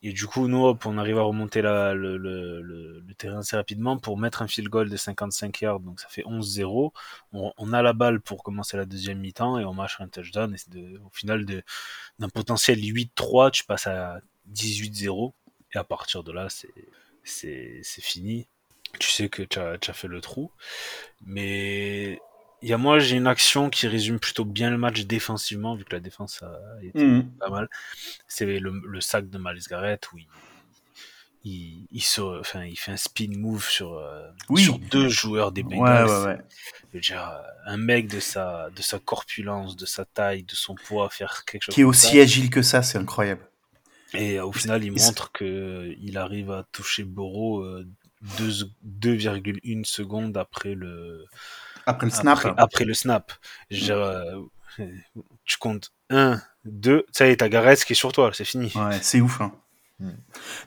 Et 0.05 0.11
du 0.11 0.27
coup, 0.27 0.49
nous, 0.49 0.77
on 0.85 0.97
arrive 0.97 1.17
à 1.17 1.21
remonter 1.21 1.61
le, 1.61 3.01
terrain 3.17 3.39
assez 3.39 3.55
rapidement 3.55 3.97
pour 3.97 4.17
mettre 4.17 4.41
un 4.41 4.47
field 4.49 4.67
goal 4.69 4.89
de 4.89 4.97
55 4.97 5.61
yards. 5.61 5.79
Donc 5.79 6.01
ça 6.01 6.09
fait 6.09 6.23
11-0. 6.23 6.91
On, 7.31 7.53
on, 7.57 7.73
a 7.73 7.81
la 7.81 7.93
balle 7.93 8.19
pour 8.19 8.43
commencer 8.43 8.75
la 8.75 8.85
deuxième 8.85 9.19
mi-temps 9.19 9.59
et 9.59 9.63
on 9.63 9.73
marche 9.73 10.01
un 10.01 10.09
touchdown. 10.09 10.53
Et 10.53 10.71
de, 10.71 10.99
au 10.99 11.09
final, 11.09 11.45
d'un 11.45 12.29
potentiel 12.29 12.79
8-3, 12.79 13.51
tu 13.51 13.63
passes 13.63 13.87
à 13.87 14.19
18-0. 14.51 15.31
Et 15.73 15.77
à 15.77 15.85
partir 15.85 16.21
de 16.23 16.33
là, 16.33 16.49
c'est 17.23 17.83
fini. 17.85 18.49
Tu 18.99 19.09
sais 19.09 19.29
que 19.29 19.41
tu 19.41 19.57
as, 19.57 19.77
as 19.87 19.93
fait 19.93 20.09
le 20.09 20.19
trou. 20.19 20.51
Mais 21.25 22.19
il 22.63 22.69
y 22.69 22.73
a 22.73 22.77
moi, 22.77 22.97
j'ai 22.97 23.17
une 23.17 23.27
action 23.27 23.69
qui 23.69 23.87
résume 23.87 24.19
plutôt 24.19 24.45
bien 24.45 24.71
le 24.71 24.77
match 24.77 25.01
défensivement, 25.01 25.75
vu 25.75 25.83
que 25.83 25.93
la 25.93 25.99
défense 25.99 26.41
a 26.43 26.81
été 26.81 27.03
mhm. 27.03 27.29
pas 27.37 27.49
mal. 27.49 27.69
C'est 28.27 28.45
le, 28.45 29.01
sac 29.01 29.29
de 29.29 29.37
Miles 29.37 29.61
Garrett 29.69 30.09
où 30.13 30.17
il, 31.43 31.85
il, 31.91 32.01
se, 32.01 32.21
enfin, 32.21 32.63
il 32.63 32.77
fait 32.77 32.91
un 32.91 32.97
spin 32.97 33.37
move 33.37 33.67
sur, 33.67 33.95
euh, 33.95 34.29
sur 34.55 34.79
deux 34.79 35.09
joueurs 35.09 35.51
des 35.51 35.63
Bengals. 35.63 36.07
Ouais, 36.07 36.37
ouais, 36.93 37.01
Dire, 37.01 37.37
un 37.65 37.75
mec 37.75 38.07
de 38.07 38.21
sa, 38.21 38.69
de 38.69 38.81
sa 38.81 38.97
corpulence, 38.97 39.75
de 39.75 39.85
sa 39.85 40.05
taille, 40.05 40.43
de 40.43 40.55
son 40.55 40.75
poids, 40.75 41.09
faire 41.09 41.43
quelque 41.43 41.63
chose. 41.63 41.75
Qui 41.75 41.81
est 41.81 41.85
aussi 41.85 42.17
agile 42.17 42.49
que 42.49 42.61
ça, 42.61 42.81
c'est 42.81 42.97
incroyable. 42.97 43.45
Et 44.13 44.39
au 44.39 44.53
final, 44.53 44.85
il 44.85 44.91
montre 44.93 45.33
que 45.33 45.93
il 45.99 46.17
arrive 46.17 46.49
à 46.49 46.65
toucher 46.71 47.03
Boro 47.03 47.65
2,1 48.23 49.83
secondes 49.83 50.37
après 50.37 50.75
le, 50.75 51.25
après 51.85 52.05
le 52.05 52.11
snap. 52.11 52.53
Après, 52.57 52.85
le 52.85 52.93
snap. 52.93 53.31
Euh, 53.71 54.41
tu 55.45 55.57
comptes 55.57 55.91
1, 56.09 56.41
2, 56.65 57.05
ça 57.11 57.27
y 57.27 57.31
est, 57.31 57.37
t'as 57.37 57.49
Gareth 57.49 57.83
qui 57.85 57.93
est 57.93 57.95
sur 57.95 58.11
toi, 58.11 58.31
c'est 58.33 58.45
fini. 58.45 58.71
Ouais, 58.75 58.97
c'est 59.01 59.21
ouf. 59.21 59.41
Hein. 59.41 59.51
Hmm. 59.99 60.13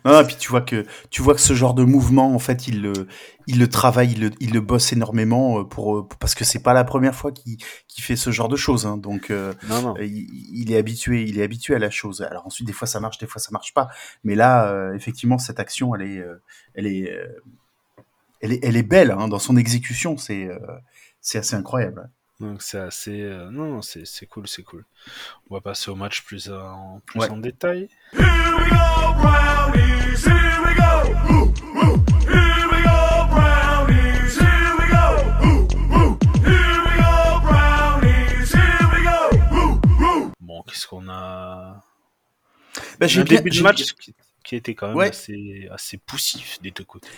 Non, 0.05 0.21
et 0.21 0.25
puis 0.25 0.37
tu 0.37 0.49
vois 0.49 0.61
que 0.61 0.87
tu 1.11 1.21
vois 1.21 1.35
que 1.35 1.41
ce 1.41 1.53
genre 1.53 1.75
de 1.75 1.83
mouvement, 1.83 2.33
en 2.33 2.39
fait, 2.39 2.69
il 2.69 2.81
le, 2.81 3.09
il 3.49 3.59
le 3.59 3.69
travaille, 3.69 4.13
il 4.13 4.21
le, 4.21 4.31
il 4.39 4.53
le 4.53 4.61
bosse 4.61 4.93
énormément 4.93 5.59
euh, 5.59 5.65
pour, 5.65 5.97
euh, 5.97 6.09
parce 6.21 6.37
que 6.37 6.45
c'est 6.45 6.63
pas 6.63 6.73
la 6.73 6.85
première 6.85 7.15
fois 7.15 7.33
qu'il 7.33 7.59
fait 7.99 8.15
ce 8.15 8.31
genre 8.31 8.49
de 8.49 8.55
choses. 8.55 8.87
Hein, 8.87 8.97
donc, 8.97 9.31
non, 9.31 9.83
non. 9.83 9.95
Il, 9.99 10.29
il, 10.55 10.73
est 10.73 10.79
habitué, 10.79 11.25
il 11.25 11.41
est 11.41 11.43
habitué 11.43 11.75
à 11.75 11.81
la 11.81 11.91
chose. 11.91 12.23
Alors 12.23 12.47
ensuite, 12.47 12.69
des 12.69 12.73
fois 12.73 12.87
ça 12.87 13.01
marche, 13.01 13.19
des 13.19 13.27
fois 13.27 13.41
ça 13.41 13.51
marche 13.51 13.75
pas. 13.75 13.89
Mais 14.23 14.37
là, 14.37 14.93
effectivement, 14.95 15.39
cette 15.39 15.59
action, 15.59 15.95
elle 15.97 16.03
est, 16.03 16.25
elle 16.75 16.87
est, 16.87 17.13
elle 18.41 18.53
est, 18.53 18.65
elle 18.65 18.77
est 18.77 18.83
belle 18.83 19.11
hein, 19.11 19.29
dans 19.29 19.39
son 19.39 19.57
exécution. 19.57 20.17
C'est 20.17 20.49
c'est 21.21 21.39
assez 21.39 21.57
incroyable. 21.57 22.09
Donc 22.39 22.63
c'est 22.63 22.79
assez... 22.79 23.23
Euh, 23.23 23.51
non, 23.51 23.81
c'est 23.83 24.27
cool, 24.27 24.47
c'est 24.47 24.63
cool. 24.63 24.85
On 25.51 25.55
va 25.55 25.61
passer 25.61 25.91
au 25.91 25.97
match 25.97 26.23
plus 26.23 26.51
en, 26.51 27.01
plus 27.07 27.23
en 27.23 27.39
détail. 27.39 27.89
Bon, 40.41 40.63
qu'est-ce 40.63 40.87
qu'on 40.87 41.09
a... 41.09 41.81
J'ai 43.01 43.21
un 43.21 43.25
début 43.25 43.51
de 43.51 43.63
match 43.63 43.95
qui, 44.45 44.55
était 44.55 44.75
quand 44.75 44.95
même 44.95 45.09
assez, 45.09 45.69
assez 45.73 45.97
poussif 45.97 46.61
des 46.63 46.71
deux 46.71 46.85
côtés. 46.85 47.09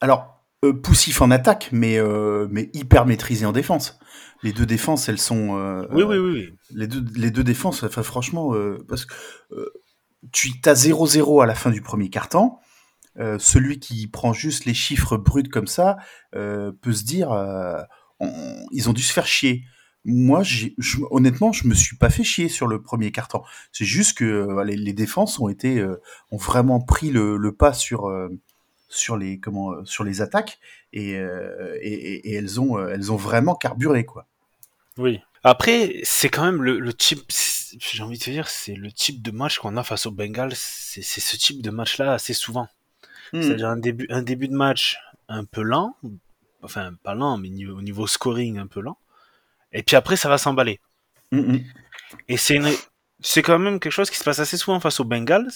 Alors, 0.00 0.20
euh, 0.22 0.41
poussif 0.70 1.20
en 1.22 1.30
attaque, 1.32 1.70
mais, 1.72 1.98
euh, 1.98 2.46
mais 2.50 2.70
hyper 2.72 3.04
maîtrisé 3.06 3.44
en 3.46 3.52
défense. 3.52 3.98
Les 4.44 4.52
deux 4.52 4.66
défenses, 4.66 5.08
elles 5.08 5.18
sont. 5.18 5.56
euh, 5.58 5.86
Oui, 5.90 6.02
euh, 6.02 6.06
oui, 6.06 6.18
oui. 6.18 6.30
oui. 6.50 6.54
Les 6.74 6.86
deux, 6.86 7.04
les 7.16 7.30
deux 7.32 7.42
défenses, 7.42 7.82
enfin, 7.82 8.02
franchement, 8.04 8.54
euh, 8.54 8.78
parce 8.88 9.04
que 9.06 9.14
euh, 9.52 9.66
tu 10.32 10.52
as 10.66 10.74
0-0 10.74 11.42
à 11.42 11.46
la 11.46 11.54
fin 11.56 11.70
du 11.70 11.80
premier 11.82 12.08
quart-temps. 12.10 12.60
euh, 13.18 13.38
celui 13.38 13.78
qui 13.78 14.06
prend 14.08 14.32
juste 14.32 14.64
les 14.64 14.72
chiffres 14.72 15.18
bruts 15.18 15.42
comme 15.50 15.66
ça 15.66 15.98
euh, 16.34 16.72
peut 16.80 16.94
se 16.94 17.04
dire 17.04 17.30
euh, 17.30 17.78
on- 18.20 18.66
ils 18.72 18.88
ont 18.88 18.94
dû 18.94 19.02
se 19.02 19.12
faire 19.12 19.26
chier. 19.26 19.64
Moi, 20.06 20.42
j'ai- 20.42 20.74
je- 20.78 20.96
honnêtement, 21.10 21.52
je 21.52 21.66
me 21.68 21.74
suis 21.74 21.96
pas 21.98 22.08
fait 22.08 22.24
chier 22.24 22.48
sur 22.48 22.66
le 22.66 22.80
premier 22.80 23.12
quart-temps. 23.12 23.44
C'est 23.70 23.84
juste 23.84 24.16
que 24.16 24.24
euh, 24.24 24.64
les, 24.64 24.76
les 24.76 24.92
défenses 24.94 25.38
ont 25.40 25.48
été 25.50 25.78
euh, 25.78 26.00
ont 26.30 26.38
vraiment 26.38 26.80
pris 26.80 27.10
le, 27.10 27.36
le 27.36 27.52
pas 27.54 27.74
sur 27.74 28.06
euh, 28.08 28.28
sur 28.92 29.16
les 29.16 29.38
comment 29.38 29.72
euh, 29.72 29.84
sur 29.84 30.04
les 30.04 30.20
attaques 30.20 30.58
et, 30.92 31.16
euh, 31.16 31.78
et, 31.80 32.34
elles 32.34 32.60
ont 32.60 32.78
euh, 32.78 32.92
elles 32.92 33.10
ont 33.10 33.16
vraiment 33.16 33.54
carburé 33.54 34.04
quoi. 34.04 34.26
Oui. 34.98 35.20
Après, 35.44 36.00
c'est 36.04 36.28
quand 36.28 36.44
même 36.44 36.62
le, 36.62 36.78
le 36.78 36.92
type, 36.92 37.24
j'ai 37.30 38.02
envie 38.02 38.18
de 38.18 38.22
te 38.22 38.30
dire, 38.30 38.48
c'est 38.48 38.74
le 38.74 38.92
type 38.92 39.22
de 39.22 39.32
match 39.32 39.58
qu'on 39.58 39.76
a 39.76 39.82
face 39.82 40.06
aux 40.06 40.12
Bengals. 40.12 40.52
C'est 40.54 41.02
c'est 41.02 41.20
ce 41.20 41.36
type 41.36 41.62
de 41.62 41.70
match-là 41.70 42.12
assez 42.12 42.34
souvent. 42.34 42.68
Hmm. 43.32 43.42
C'est-à-dire 43.42 43.68
un 43.68 43.78
début, 43.78 44.06
un 44.10 44.22
début 44.22 44.48
de 44.48 44.54
match 44.54 44.98
un 45.28 45.44
peu 45.44 45.62
lent, 45.62 45.96
enfin 46.62 46.92
pas 47.02 47.14
lent, 47.14 47.38
mais 47.38 47.48
niveau, 47.48 47.78
au 47.78 47.82
niveau 47.82 48.06
scoring 48.06 48.58
un 48.58 48.66
peu 48.66 48.80
lent. 48.80 48.98
Et 49.72 49.82
puis 49.82 49.96
après, 49.96 50.16
ça 50.16 50.28
va 50.28 50.38
s'emballer. 50.38 50.78
Mm, 51.32 51.54
mm. 51.54 51.64
Et 52.28 52.36
c'est 52.36 52.56
une, 52.56 52.68
c'est 53.20 53.42
quand 53.42 53.58
même 53.58 53.80
quelque 53.80 53.92
chose 53.92 54.10
qui 54.10 54.18
se 54.18 54.24
passe 54.24 54.38
assez 54.38 54.58
souvent 54.58 54.78
face 54.78 55.00
aux 55.00 55.04
Bengals. 55.04 55.50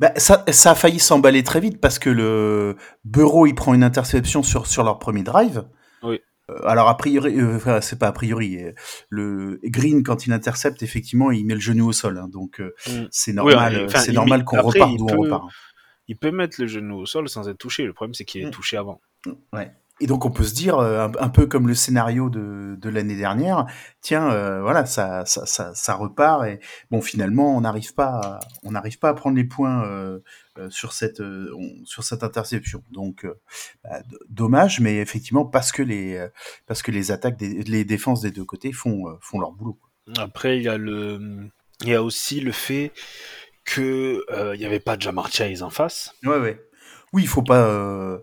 Bah, 0.00 0.12
ça, 0.16 0.44
ça 0.50 0.72
a 0.72 0.74
failli 0.74 0.98
s'emballer 0.98 1.42
très 1.44 1.60
vite 1.60 1.80
parce 1.80 1.98
que 2.00 2.10
le 2.10 2.76
Bureau 3.04 3.46
il 3.46 3.54
prend 3.54 3.74
une 3.74 3.84
interception 3.84 4.42
sur, 4.42 4.66
sur 4.66 4.82
leur 4.82 4.98
premier 4.98 5.22
drive. 5.22 5.68
Oui. 6.02 6.20
Euh, 6.50 6.54
alors 6.66 6.88
a 6.88 6.96
priori, 6.96 7.38
euh, 7.38 7.56
enfin, 7.56 7.80
c'est 7.80 7.98
pas 7.98 8.08
a 8.08 8.12
priori. 8.12 8.56
euh, 8.56 8.72
Le 9.10 9.60
Green 9.64 10.02
quand 10.02 10.26
il 10.26 10.32
intercepte 10.32 10.82
effectivement 10.82 11.30
il 11.30 11.44
met 11.46 11.54
le 11.54 11.60
genou 11.60 11.86
au 11.88 11.92
sol, 11.92 12.16
hein, 12.18 12.28
donc 12.32 12.60
euh, 12.60 12.74
Mm. 12.88 13.08
c'est 13.10 13.32
normal, 13.34 13.76
Oui, 13.76 13.84
enfin, 13.84 13.98
c'est 14.00 14.10
il 14.12 14.14
normal 14.14 14.44
qu'on 14.44 14.56
il 14.72 14.96
d'où 14.96 15.06
on 15.10 15.20
repart. 15.20 15.44
Il 16.08 16.16
peut 16.16 16.32
mettre 16.32 16.60
le 16.60 16.66
genou 16.66 16.96
au 16.96 17.06
sol 17.06 17.28
sans 17.28 17.48
être 17.48 17.58
touché. 17.58 17.84
Le 17.84 17.92
problème, 17.92 18.14
c'est 18.14 18.24
qu'il 18.24 18.40
est 18.42 18.46
Mm. 18.46 18.50
touché 18.50 18.76
avant. 18.78 19.00
Ouais. 19.52 19.70
Et 20.02 20.06
donc 20.06 20.24
on 20.24 20.30
peut 20.30 20.44
se 20.44 20.54
dire 20.54 20.78
euh, 20.78 21.06
un, 21.08 21.12
un 21.18 21.28
peu 21.28 21.46
comme 21.46 21.68
le 21.68 21.74
scénario 21.74 22.30
de, 22.30 22.74
de 22.78 22.88
l'année 22.88 23.16
dernière, 23.16 23.66
tiens 24.00 24.30
euh, 24.32 24.62
voilà 24.62 24.86
ça, 24.86 25.26
ça, 25.26 25.44
ça, 25.44 25.74
ça 25.74 25.94
repart 25.94 26.46
et 26.46 26.58
bon 26.90 27.02
finalement 27.02 27.54
on 27.54 27.60
n'arrive 27.60 27.92
pas 27.92 28.06
à, 28.22 28.40
on 28.62 28.70
n'arrive 28.70 28.98
pas 28.98 29.10
à 29.10 29.14
prendre 29.14 29.36
les 29.36 29.44
points 29.44 29.84
euh, 29.84 30.20
euh, 30.58 30.70
sur 30.70 30.94
cette 30.94 31.20
on- 31.20 31.84
sur 31.84 32.02
cette 32.02 32.22
interception 32.24 32.82
donc 32.90 33.26
bah, 33.84 34.00
dommage 34.30 34.80
mais 34.80 34.96
effectivement 34.98 35.44
parce 35.44 35.70
que 35.70 35.82
les 35.82 36.26
parce 36.66 36.82
que 36.82 36.90
les 36.92 37.10
attaques 37.12 37.36
des, 37.36 37.62
les 37.64 37.84
défenses 37.84 38.22
des 38.22 38.30
deux 38.30 38.44
côtés 38.46 38.72
font 38.72 39.04
font 39.20 39.38
leur 39.38 39.52
boulot. 39.52 39.78
Après, 40.18 40.56
il 40.56 40.64
y 40.64 40.68
a 40.68 40.78
le, 40.78 41.20
il 41.82 41.88
y 41.90 41.94
a 41.94 42.02
aussi 42.02 42.40
le 42.40 42.52
fait 42.52 42.90
que 43.66 44.24
il 44.54 44.60
y 44.60 44.64
avait 44.64 44.80
pas 44.80 44.96
de 44.96 45.02
Jamar 45.02 45.30
Chase 45.30 45.62
en 45.62 45.70
face. 45.70 46.14
Ouais 46.24 46.38
ouais. 46.38 46.58
Oui 47.12 47.22
il 47.22 47.28
faut 47.28 47.42
pas 47.42 48.18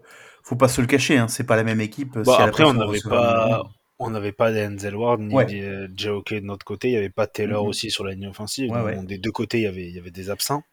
faut 0.48 0.56
pas 0.56 0.68
se 0.68 0.80
le 0.82 0.88
cacher 0.88 1.18
hein, 1.18 1.27
c'est 1.27 1.44
pas 1.46 1.56
la 1.56 1.63
même 1.63 1.82
équipe. 1.82 2.13
Bon, 2.18 2.24
si 2.24 2.32
elle 2.38 2.42
a 2.42 2.48
après, 2.50 2.63
on 2.63 2.74
n'avait 2.74 3.01
pas, 3.01 3.63
on 4.00 4.10
n'avait 4.10 4.32
pas 4.32 4.51
d'Enzel 4.51 4.96
Ward 4.96 5.20
ni 5.20 5.34
Ouais. 5.34 5.46
de 5.46 5.92
J.O.K. 5.96 6.36
de 6.36 6.39
notre 6.42 6.66
côté. 6.66 6.89
Il 6.89 6.94
y 6.94 6.98
avait 6.98 7.10
pas 7.10 7.27
Taylor 7.27 7.63
Mhm. 7.63 7.70
aussi 7.70 7.92
sur 7.92 8.04
la 8.06 8.13
ligne 8.13 8.27
offensive. 8.27 8.70
Ouais, 8.72 8.77
Donc, 8.77 8.86
ouais. 8.86 8.96
bon, 8.96 9.04
des 9.04 9.18
deux 9.18 9.32
côtés, 9.32 9.58
il 9.60 9.63
y 9.63 9.68
avait, 9.68 9.88
il 9.88 9.96
y 9.96 10.00
avait 10.00 10.12
des 10.12 10.30
absents. 10.30 10.63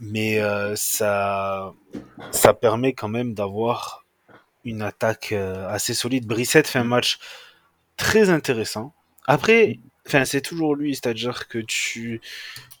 Mais 0.00 0.40
euh, 0.40 0.74
ça, 0.76 1.72
ça 2.30 2.52
permet 2.54 2.92
quand 2.92 3.08
même 3.08 3.34
d'avoir 3.34 4.04
une 4.64 4.82
attaque 4.82 5.32
euh, 5.32 5.68
assez 5.68 5.94
solide. 5.94 6.26
Brissette 6.26 6.66
fait 6.68 6.78
un 6.78 6.84
match 6.84 7.18
très 7.96 8.30
intéressant. 8.30 8.92
Après, 9.26 9.78
enfin, 10.06 10.24
c'est 10.24 10.40
toujours 10.40 10.74
lui, 10.74 10.94
c'est-à-dire 10.94 11.48
que 11.48 11.58
tu, 11.58 12.20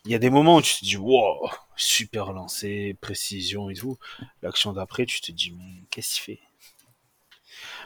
il 0.04 0.10
y 0.10 0.14
a 0.14 0.18
des 0.18 0.30
moments 0.30 0.56
où 0.56 0.62
tu 0.62 0.74
te 0.74 0.84
dis, 0.84 0.96
wow, 0.96 1.48
super 1.76 2.32
lancé, 2.32 2.96
précision 3.00 3.70
et 3.70 3.74
tout. 3.74 3.98
L'action 4.42 4.72
d'après, 4.72 5.06
tu 5.06 5.20
te 5.20 5.32
dis, 5.32 5.52
mais 5.52 5.82
qu'est-ce 5.90 6.14
qu'il 6.14 6.22
fait? 6.36 6.40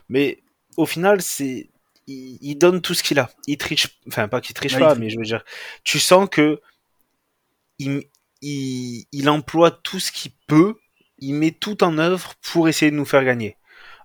Mais 0.08 0.42
au 0.76 0.86
final, 0.86 1.22
c'est, 1.22 1.68
il, 2.06 2.38
il 2.40 2.56
donne 2.56 2.80
tout 2.80 2.94
ce 2.94 3.02
qu'il 3.02 3.18
a. 3.18 3.30
Il 3.46 3.58
triche, 3.58 3.98
enfin 4.06 4.28
pas 4.28 4.40
qu'il 4.40 4.54
triche 4.54 4.74
Ouais, 4.74 4.80
pas, 4.80 4.94
il- 4.94 5.00
mais 5.00 5.10
je 5.10 5.18
veux 5.18 5.24
dire, 5.24 5.44
tu 5.84 5.98
sens 5.98 6.28
que 6.30 6.60
il, 7.78 8.02
il, 8.42 9.06
il 9.12 9.28
emploie 9.28 9.70
tout 9.70 10.00
ce 10.00 10.10
qu'il 10.12 10.32
peut, 10.46 10.76
il 11.18 11.34
met 11.34 11.50
tout 11.52 11.82
en 11.84 11.98
œuvre 11.98 12.34
pour 12.42 12.68
essayer 12.68 12.90
de 12.90 12.96
nous 12.96 13.04
faire 13.04 13.24
gagner. 13.24 13.56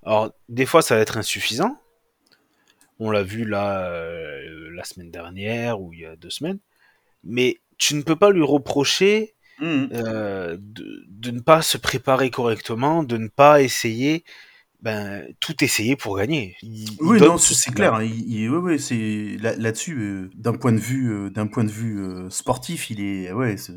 Alors, 0.03 0.33
des 0.49 0.65
fois, 0.65 0.81
ça 0.81 0.95
va 0.95 1.01
être 1.01 1.17
insuffisant. 1.17 1.79
On 2.99 3.09
l'a 3.09 3.23
vu 3.23 3.45
là 3.45 3.87
euh, 3.89 4.69
la 4.71 4.83
semaine 4.83 5.11
dernière 5.11 5.81
ou 5.81 5.93
il 5.93 6.01
y 6.01 6.05
a 6.05 6.15
deux 6.15 6.29
semaines. 6.29 6.59
Mais 7.23 7.59
tu 7.77 7.95
ne 7.95 8.01
peux 8.01 8.15
pas 8.15 8.31
lui 8.31 8.43
reprocher 8.43 9.33
Mhm. 9.59 9.89
euh, 9.93 10.57
de, 10.59 11.05
de 11.09 11.31
ne 11.31 11.39
pas 11.39 11.61
se 11.61 11.77
préparer 11.77 12.29
correctement, 12.29 13.03
de 13.03 13.17
ne 13.17 13.27
pas 13.27 13.61
essayer, 13.61 14.23
ben, 14.81 15.25
tout 15.39 15.63
essayer 15.63 15.95
pour 15.95 16.17
gagner. 16.17 16.55
Il- 16.61 16.91
il 16.93 16.97
Oui, 17.01 17.19
donne 17.19 17.29
non, 17.29 17.37
c'est 17.37 17.71
clair. 17.71 17.93
hein, 17.95 18.03
il- 18.03 18.29
il- 18.33 18.49
oui, 18.49 18.57
oui, 18.73 18.79
c'est 18.79 19.37
là- 19.41 19.55
là-dessus, 19.55 19.97
euh, 19.97 20.29
d'un 20.35 20.53
point 20.53 20.73
de 20.73 20.79
vue, 20.79 21.11
euh, 21.11 21.29
d'un 21.29 21.47
point 21.47 21.63
de 21.63 21.71
vue 21.71 22.01
euh, 22.03 22.29
sportif, 22.29 22.89
il 22.89 23.01
est, 23.01 23.31
ouais, 23.31 23.55
c'est 23.57 23.73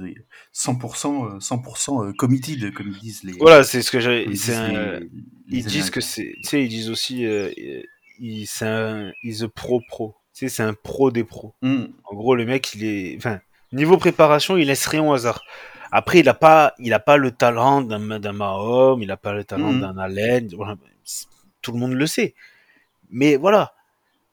100%, 0.52 1.26
euh, 1.26 1.40
100% 1.40 2.02
euh, 2.04 2.12
committed, 2.12 2.73
comme 2.73 2.88
ils 2.88 2.99
disent 2.99 3.23
les. 3.23 3.33
Voilà, 3.35 3.62
c'est 3.62 3.83
ce 3.83 3.90
que 3.90 4.00
j'ai. 4.00 4.25
comme 4.25 4.33
ils 4.33 5.59
ils 5.59 5.64
disent 5.64 5.90
que 5.90 6.00
c'est, 6.00 6.35
tu 6.42 6.49
sais, 6.49 6.64
ils 6.64 6.68
disent 6.68 6.90
aussi, 6.90 7.25
euh, 7.25 7.50
il, 8.18 8.47
c'est 8.47 8.66
un, 8.66 9.12
he's 9.23 9.42
a 9.42 9.49
pro 9.49 9.80
pro. 9.88 10.16
Tu 10.35 10.49
sais, 10.49 10.54
c'est 10.56 10.62
un 10.62 10.75
pro 10.75 11.11
des 11.11 11.25
pros. 11.25 11.54
Mhm. 11.62 11.92
En 12.04 12.14
gros, 12.14 12.35
le 12.35 12.45
mec, 12.45 12.75
il 12.75 12.85
est, 12.85 13.14
enfin, 13.16 13.40
niveau 13.76 13.97
préparation, 13.97 14.56
il 14.56 14.66
laisse 14.66 14.87
rien 14.87 15.02
au 15.04 15.12
hasard. 15.12 15.42
Après, 15.92 16.18
il 16.18 16.28
a 16.28 16.35
pas, 16.35 16.75
il 16.78 16.92
a 16.92 16.99
pas 16.99 17.16
le 17.16 17.30
talent 17.30 17.80
d'un, 17.80 17.99
Mahomes, 18.33 19.02
il 19.02 19.11
a 19.12 19.16
pas 19.16 19.33
le 19.33 19.45
talent 19.45 19.73
Mhm. 19.73 19.80
d'un 19.80 19.99
Allen. 19.99 20.49
Tout 21.62 21.73
le 21.73 21.78
monde 21.78 21.92
le 21.92 22.06
sait. 22.06 22.35
Mais 23.11 23.37
voilà, 23.37 23.73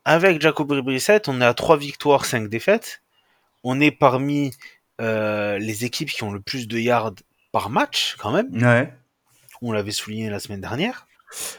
avec 0.06 0.42
Jacob 0.42 0.74
Brissett, 0.82 1.28
on 1.30 1.40
est 1.42 1.46
à 1.46 1.54
trois 1.54 1.78
victoires, 1.78 2.26
cinq 2.26 2.50
défaites. 2.50 3.02
On 3.64 3.80
est 3.80 3.92
parmi 3.92 4.52
euh, 5.00 5.58
les 5.60 5.86
équipes 5.86 6.10
qui 6.10 6.24
ont 6.24 6.32
le 6.32 6.40
plus 6.40 6.68
de 6.68 6.78
yards 6.78 7.14
par 7.52 7.70
match, 7.70 8.16
quand 8.20 8.32
même. 8.32 8.50
Ouais. 8.62 8.94
On 9.62 9.72
l'avait 9.72 9.92
souligné 9.92 10.30
la 10.30 10.40
semaine 10.40 10.62
dernière. 10.62 11.08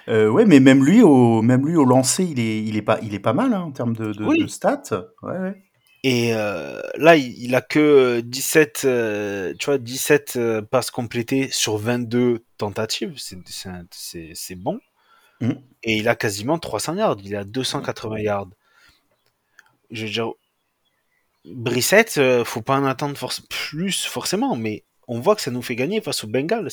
Euh, 0.09 0.29
ouais, 0.29 0.45
mais 0.45 0.61
même 0.61 0.85
lui, 0.85 1.03
au, 1.03 1.41
même 1.43 1.67
lui 1.67 1.77
au 1.77 1.85
lancer, 1.85 2.25
il 2.25 2.39
est, 2.39 2.63
il 2.63 2.77
est 2.77 2.83
pas, 2.83 2.99
il 3.03 3.15
est 3.15 3.19
pas 3.21 3.33
mal 3.33 3.55
hein, 3.55 3.61
en 3.63 3.71
termes 3.73 3.95
de, 3.97 4.13
de, 4.13 4.25
Oui. 4.25 4.41
de 4.43 4.47
stats. 4.47 4.83
Ouais, 5.23 5.39
ouais. 5.39 5.63
Et 6.07 6.35
euh, 6.35 6.83
là, 6.97 7.17
il, 7.17 7.33
il 7.43 7.55
a 7.55 7.63
que 7.63 8.21
17, 8.21 8.83
euh, 8.85 9.55
tu 9.59 9.65
vois, 9.65 9.79
17 9.79 10.35
euh, 10.37 10.61
passes 10.61 10.91
complétées 10.91 11.49
sur 11.51 11.79
22 11.79 12.45
tentatives. 12.59 13.15
C'est, 13.17 14.55
bon. 14.55 14.81
Mhm. 15.41 15.63
Et 15.83 15.97
il 15.97 16.09
a 16.11 16.15
quasiment 16.15 16.59
300 16.59 16.97
yards. 16.97 17.17
Il 17.25 17.35
a 17.35 17.45
280 17.45 18.19
yards. 18.19 18.51
Je 19.91 20.05
veux 20.05 20.13
dire, 20.13 20.33
Brissette, 21.47 22.19
euh, 22.19 22.45
faut 22.45 22.61
pas 22.61 22.77
en 22.77 22.85
attendre 22.85 23.19
plus 23.49 24.05
forcément, 24.05 24.57
mais 24.57 24.85
on 25.09 25.21
voit 25.21 25.35
que 25.35 25.41
ça 25.41 25.51
nous 25.51 25.63
fait 25.63 25.77
gagner 25.77 26.03
face 26.03 26.23
aux 26.23 26.29
Bengals. 26.29 26.69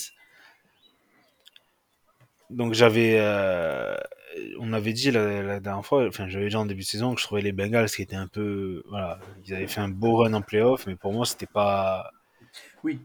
Donc 2.49 2.73
j'avais, 2.73 3.15
euh, 3.17 3.95
on 4.59 4.73
avait 4.73 4.93
dit 4.93 5.11
la, 5.11 5.41
la 5.41 5.59
dernière 5.59 5.85
fois, 5.85 6.07
enfin 6.07 6.27
j'avais 6.27 6.49
dit 6.49 6.55
en 6.55 6.65
début 6.65 6.81
de 6.81 6.85
saison 6.87 7.13
que 7.15 7.21
je 7.21 7.25
trouvais 7.25 7.41
les 7.41 7.51
Bengals 7.51 7.89
qui 7.89 8.01
étaient 8.01 8.15
un 8.15 8.27
peu, 8.27 8.83
voilà, 8.89 9.19
ils 9.45 9.53
avaient 9.53 9.67
fait 9.67 9.81
un 9.81 9.89
beau 9.89 10.17
run 10.17 10.33
en 10.33 10.41
playoff, 10.41 10.87
mais 10.87 10.95
pour 10.95 11.13
moi 11.13 11.25
c'était 11.25 11.47
pas, 11.47 12.11
Oui. 12.83 12.99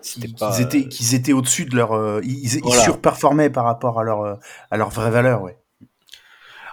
c'était 0.00 0.26
Qu'ils 0.28 0.36
pas. 0.36 0.58
étaient, 0.60 0.88
qu'ils 0.88 1.14
étaient 1.14 1.32
au-dessus 1.32 1.64
de 1.66 1.76
leur, 1.76 1.92
euh, 1.92 2.20
ils, 2.24 2.48
surperformaient 2.48 3.50
par 3.50 3.64
rapport 3.64 4.00
à 4.00 4.04
leur, 4.04 4.38
à 4.70 4.76
leur 4.76 4.90
vraie 4.90 5.10
valeur, 5.10 5.42
ouais. 5.42 5.56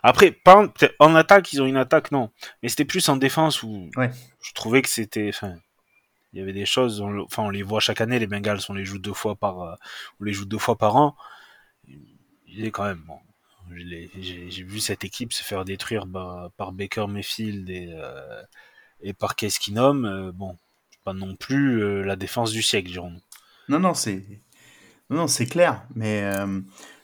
Après, 0.07 0.29
pas 0.31 0.67
en, 0.99 1.15
attaque, 1.15 1.51
ils 1.51 1.61
ont 1.63 1.65
une 1.65 1.77
attaque, 1.77 2.11
non, 2.11 2.29
mais 2.61 2.69
c'était 2.69 2.85
plus 2.85 3.09
en 3.09 3.15
défense 3.17 3.63
où 3.63 3.89
Ouais. 3.97 4.11
je 4.41 4.53
trouvais 4.53 4.83
que 4.83 4.89
c'était, 4.89 5.29
enfin, 5.29 5.55
il 6.31 6.39
y 6.39 6.41
avait 6.43 6.53
des 6.53 6.67
choses, 6.67 7.01
on, 7.01 7.09
le- 7.09 7.23
enfin 7.23 7.41
on 7.43 7.49
les 7.49 7.63
voit 7.63 7.79
chaque 7.79 8.01
année, 8.01 8.19
les 8.19 8.27
Bengals, 8.27 8.59
on 8.69 8.73
les 8.73 8.85
joue 8.85 8.99
deux 8.99 9.13
fois 9.13 9.35
par, 9.35 9.61
euh, 9.61 9.73
on 10.19 10.25
les 10.25 10.33
joue 10.33 10.45
deux 10.45 10.59
fois 10.59 10.77
par 10.77 10.95
an. 10.95 11.15
Il 11.87 12.65
est 12.65 12.71
quand 12.71 12.83
même 12.85 13.01
bon. 13.07 13.17
J'ai 13.71 14.63
vu 14.63 14.79
cette 14.79 15.03
équipe 15.03 15.33
se 15.33 15.43
faire 15.43 15.65
détruire 15.65 16.07
par, 16.07 16.51
par 16.51 16.71
Baker 16.71 17.07
Mayfield 17.07 17.69
et, 17.69 17.89
euh, 17.93 18.41
et 19.01 19.13
par 19.13 19.35
Case 19.35 19.57
Keenum. 19.57 20.05
euh, 20.05 20.31
bon, 20.31 20.57
pas 21.03 21.13
non 21.13 21.35
plus 21.35 21.81
euh, 21.83 22.03
la 22.03 22.15
défense 22.15 22.51
du 22.51 22.61
siècle, 22.61 22.89
dirons-nous. 22.89 23.21
Non, 23.69 23.79
non, 23.79 23.93
c'est, 23.93 24.23
non, 25.09 25.17
non, 25.17 25.27
c'est 25.27 25.45
clair. 25.45 25.83
Mais, 25.95 26.23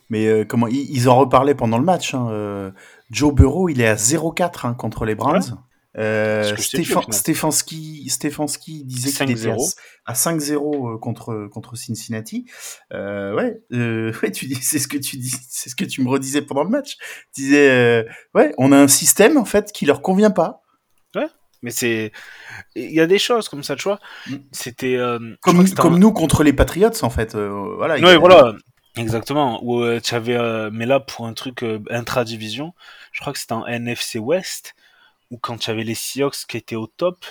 mais 0.10 0.46
comment 0.46 0.68
ils, 0.68 0.89
ils 0.91 1.10
en 1.10 1.18
reparlaient 1.18 1.56
pendant 1.56 1.77
le 1.77 1.86
match. 1.86 2.13
hein, 2.13 2.74
Joe 3.10 3.34
Burrow, 3.34 3.70
il 3.70 3.82
est 3.82 3.88
à 3.88 3.96
0-4 3.96 4.65
hein, 4.65 4.74
contre 4.74 5.06
les 5.06 5.15
Browns. 5.15 5.58
Euh, 5.98 6.55
Stéphan-. 6.55 7.12
Stefanski, 7.12 8.07
Stefanski 8.10 8.83
disait 8.86 9.12
qu'il 9.12 9.31
était 9.31 9.50
à, 9.50 9.55
5-0. 9.55 9.75
à 10.05 10.13
5-0 10.13 10.93
euh, 10.95 10.98
contre 10.98 11.48
contre 11.51 11.75
Cincinnati. 11.75 12.45
Euh, 12.93 13.33
ouais, 13.36 13.62
euh, 13.74 14.13
ouais, 14.24 14.31
tu 14.31 14.45
dis, 14.45 14.55
c'est 14.55 14.79
ce 14.79 14.88
que 14.88 14.98
tu 14.98 15.17
dis, 15.17 15.33
c'est 15.50 15.69
ce 15.69 15.75
que 15.75 15.83
tu 15.86 16.01
me 16.01 16.10
redisais 16.10 16.41
pendant 16.41 16.63
le 16.63 16.69
match. 16.69 16.95
Tu 17.36 17.41
disais, 17.41 17.69
euh, 17.69 18.03
ouais, 18.36 18.53
on 18.57 18.71
a 18.71 18.77
un 18.77 18.88
système 18.88 19.36
en 19.38 19.45
fait 19.45 19.71
qui 19.74 19.86
leur 19.86 20.01
convient 20.01 20.31
pas. 20.31 20.60
Mais 21.63 21.69
c'est. 21.69 22.12
Il 22.75 22.89
y 22.91 23.00
a 23.00 23.05
des 23.05 23.19
choses 23.19 23.48
comme 23.48 23.62
ça, 23.62 23.75
tu 23.75 23.83
vois. 23.83 24.00
Mm. 24.27 24.36
C'était. 24.51 24.95
euh, 24.95 25.19
Comme, 25.41 25.69
comme 25.75 25.93
en- 25.93 25.98
nous 26.00 26.12
contre 26.12 26.43
les 26.43 26.53
Patriots 26.53 26.89
en 27.03 27.12
fait. 27.12 27.36
euh, 27.36 27.75
voilà. 27.77 28.00
Ouais, 28.00 28.15
a- 28.15 28.17
voilà. 28.17 28.53
Exactement. 28.98 29.60
Où 29.63 29.83
tu 30.00 30.15
avais. 30.15 30.36
euh, 30.36 30.71
mais 30.74 30.88
là, 30.88 31.00
pour 31.00 31.27
un 31.27 31.33
truc 31.33 31.63
intra-division, 31.91 32.74
je 33.12 33.21
crois 33.21 33.31
que 33.31 33.38
c'était 33.38 33.53
en 33.53 33.67
NFC 33.67 34.17
West, 34.17 34.74
où 35.31 35.38
quand 35.39 35.57
tu 35.57 35.71
avais 35.71 35.83
les 35.83 35.95
Seahawks 35.95 36.45
qui 36.47 36.57
étaient 36.57 36.75
au 36.75 36.85
top, 36.88 37.25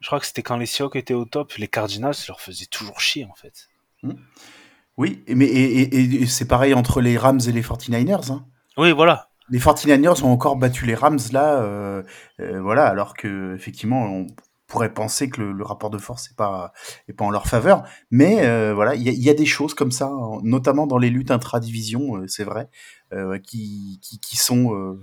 je 0.00 0.06
crois 0.06 0.20
que 0.20 0.26
c'était 0.26 0.42
quand 0.42 0.56
les 0.56 0.66
Seahawks 0.66 0.96
étaient 0.96 1.12
au 1.14 1.24
top, 1.26 1.52
les 1.54 1.68
Cardinals 1.68 2.14
ça 2.14 2.24
leur 2.28 2.40
faisaient 2.40 2.66
toujours 2.66 3.00
chier, 3.00 3.26
en 3.26 3.34
fait. 3.34 3.68
Oui, 4.96 5.22
mais 5.28 5.46
et, 5.46 5.80
et- 5.82 6.22
et 6.22 6.26
c'est 6.26 6.46
pareil 6.48 6.74
entre 6.74 7.00
les 7.00 7.16
Rams 7.18 7.40
et 7.46 7.52
les 7.52 7.62
49ers. 7.62 8.30
Hein. 8.32 8.46
Oui, 8.76 8.92
voilà. 8.92 9.28
Les 9.50 9.58
49ers 9.58 10.22
ont 10.24 10.30
encore 10.32 10.56
battu 10.56 10.86
les 10.86 10.94
Rams 10.94 11.18
là, 11.32 11.60
euh, 11.62 12.02
euh, 12.40 12.60
voilà, 12.60 12.86
alors 12.86 13.14
que 13.14 13.54
effectivement 13.54 14.04
on 14.04 14.26
pourrait 14.66 14.92
penser 14.92 15.30
que 15.30 15.40
le, 15.40 15.52
le 15.52 15.64
rapport 15.64 15.88
de 15.88 15.96
force 15.96 16.28
n'est 16.28 16.36
pas 16.36 16.72
est 17.08 17.14
pas 17.14 17.24
en 17.24 17.30
leur 17.30 17.46
faveur, 17.46 17.84
mais 18.10 18.44
euh, 18.46 18.74
voilà, 18.74 18.94
il 18.94 19.02
y 19.02 19.08
a, 19.08 19.12
il 19.12 19.22
y 19.22 19.30
a 19.30 19.34
des 19.34 19.46
choses 19.46 19.72
comme 19.72 19.90
ça, 19.90 20.08
en- 20.10 20.42
notamment 20.42 20.86
dans 20.86 20.98
les 20.98 21.08
luttes 21.10 21.30
intra-division, 21.30 22.22
c'est 22.26 22.44
vrai, 22.44 22.68
qui, 23.42 23.98
qui 24.02 24.20
qui 24.20 24.36
sont 24.36 24.98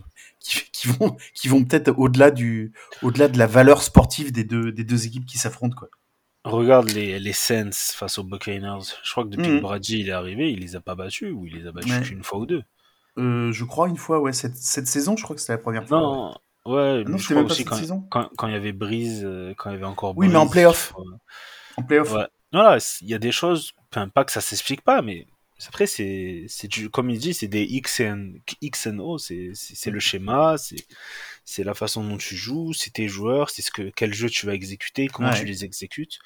qui, 0.48 0.64
qui 0.72 0.88
vont 0.90 1.18
qui 1.34 1.48
vont 1.48 1.64
peut-être 1.66 1.94
au-delà 1.98 2.32
du 2.32 2.72
au-delà 3.02 3.28
de 3.28 3.38
la 3.38 3.48
valeur 3.48 3.82
sportive 3.82 4.32
des 4.32 4.44
deux 4.44 4.72
des 4.72 4.84
deux 4.84 5.06
équipes 5.08 5.26
qui 5.26 5.38
s'affrontent 5.38 5.76
quoi. 5.76 5.90
Regarde 6.44 6.90
les, 6.92 7.20
les 7.20 7.34
Saints 7.34 7.72
face 7.74 8.20
aux 8.20 8.24
Buccaneers. 8.24 8.84
Je 9.04 9.12
crois 9.12 9.24
que 9.24 9.30
depuis 9.30 9.50
Mhm. 9.50 9.58
que 9.58 9.62
Brady 9.64 10.00
il 10.02 10.10
est 10.10 10.12
arrivé, 10.12 10.52
il 10.52 10.60
les 10.60 10.76
a 10.76 10.80
pas 10.80 10.94
battus, 10.94 11.32
ou 11.34 11.48
il 11.48 11.56
les 11.56 11.68
a 11.68 11.72
battus 11.72 11.92
Ouais. 11.92 12.02
qu'une 12.04 12.24
fois 12.24 12.38
ou 12.40 12.46
deux. 12.46 12.62
Euh, 13.18 13.52
je 13.52 13.64
crois 13.66 13.88
une 13.90 13.98
fois, 13.98 14.20
ouais, 14.20 14.32
cette, 14.34 14.56
cette 14.56 14.86
saison, 14.88 15.18
je 15.18 15.24
crois 15.24 15.36
que 15.36 15.42
c'était 15.42 15.54
la 15.54 15.58
première 15.58 15.88
fois. 15.88 16.00
Non, 16.00 16.38
ouais, 16.68 17.02
Ah 17.06 17.10
non, 17.10 17.18
je 17.18 17.24
crois 17.26 17.38
même 17.38 17.46
pas 17.48 17.52
aussi 17.54 17.64
cette 17.64 17.70
quand, 17.70 17.76
saison. 17.78 18.06
quand, 18.12 18.30
quand 18.38 18.48
il 18.48 18.54
y 18.54 18.58
avait 18.58 18.74
Breeze, 18.74 19.22
euh, 19.26 19.56
quand 19.58 19.72
il 19.72 19.74
y 19.74 19.76
avait 19.78 19.86
encore 19.86 20.16
Oui, 20.18 20.28
mais 20.28 20.36
en 20.36 20.42
Breeze, 20.46 20.52
playoff. 20.52 20.94
En 21.78 21.82
playoff. 21.84 22.12
Ouais. 22.14 22.28
Voilà, 22.54 22.78
il 23.02 23.08
y 23.10 23.14
a 23.16 23.18
des 23.20 23.32
choses, 23.32 23.72
enfin, 23.92 24.08
pas 24.08 24.24
que 24.24 24.32
ça 24.32 24.40
s'explique 24.42 24.82
pas, 24.84 25.02
mais 25.02 25.26
après, 25.68 25.88
c'est, 25.88 26.46
c'est 26.50 26.68
du, 26.68 26.90
comme 26.90 27.10
il 27.10 27.18
dit, 27.20 27.34
c'est 27.34 27.48
des 27.48 27.64
X 27.64 28.00
et 28.02 28.12
X 28.62 28.88
and 28.88 29.00
O, 29.00 29.18
c'est, 29.18 29.52
c'est, 29.54 29.76
c'est 29.76 29.92
le 29.92 30.00
schéma, 30.00 30.58
c'est, 30.58 30.86
c'est 31.46 31.64
la 31.64 31.74
façon 31.74 32.04
dont 32.04 32.18
tu 32.18 32.36
joues, 32.36 32.74
c'est 32.74 32.92
tes 32.92 33.08
joueurs, 33.08 33.50
c'est 33.50 33.62
ce 33.62 33.72
que, 33.72 33.90
quel 33.96 34.14
jeu 34.14 34.30
tu 34.30 34.46
vas 34.46 34.54
exécuter, 34.54 35.08
comment 35.08 35.30
Ouais. 35.30 35.40
tu 35.40 35.46
les 35.46 35.64
exécutes. 35.64 36.20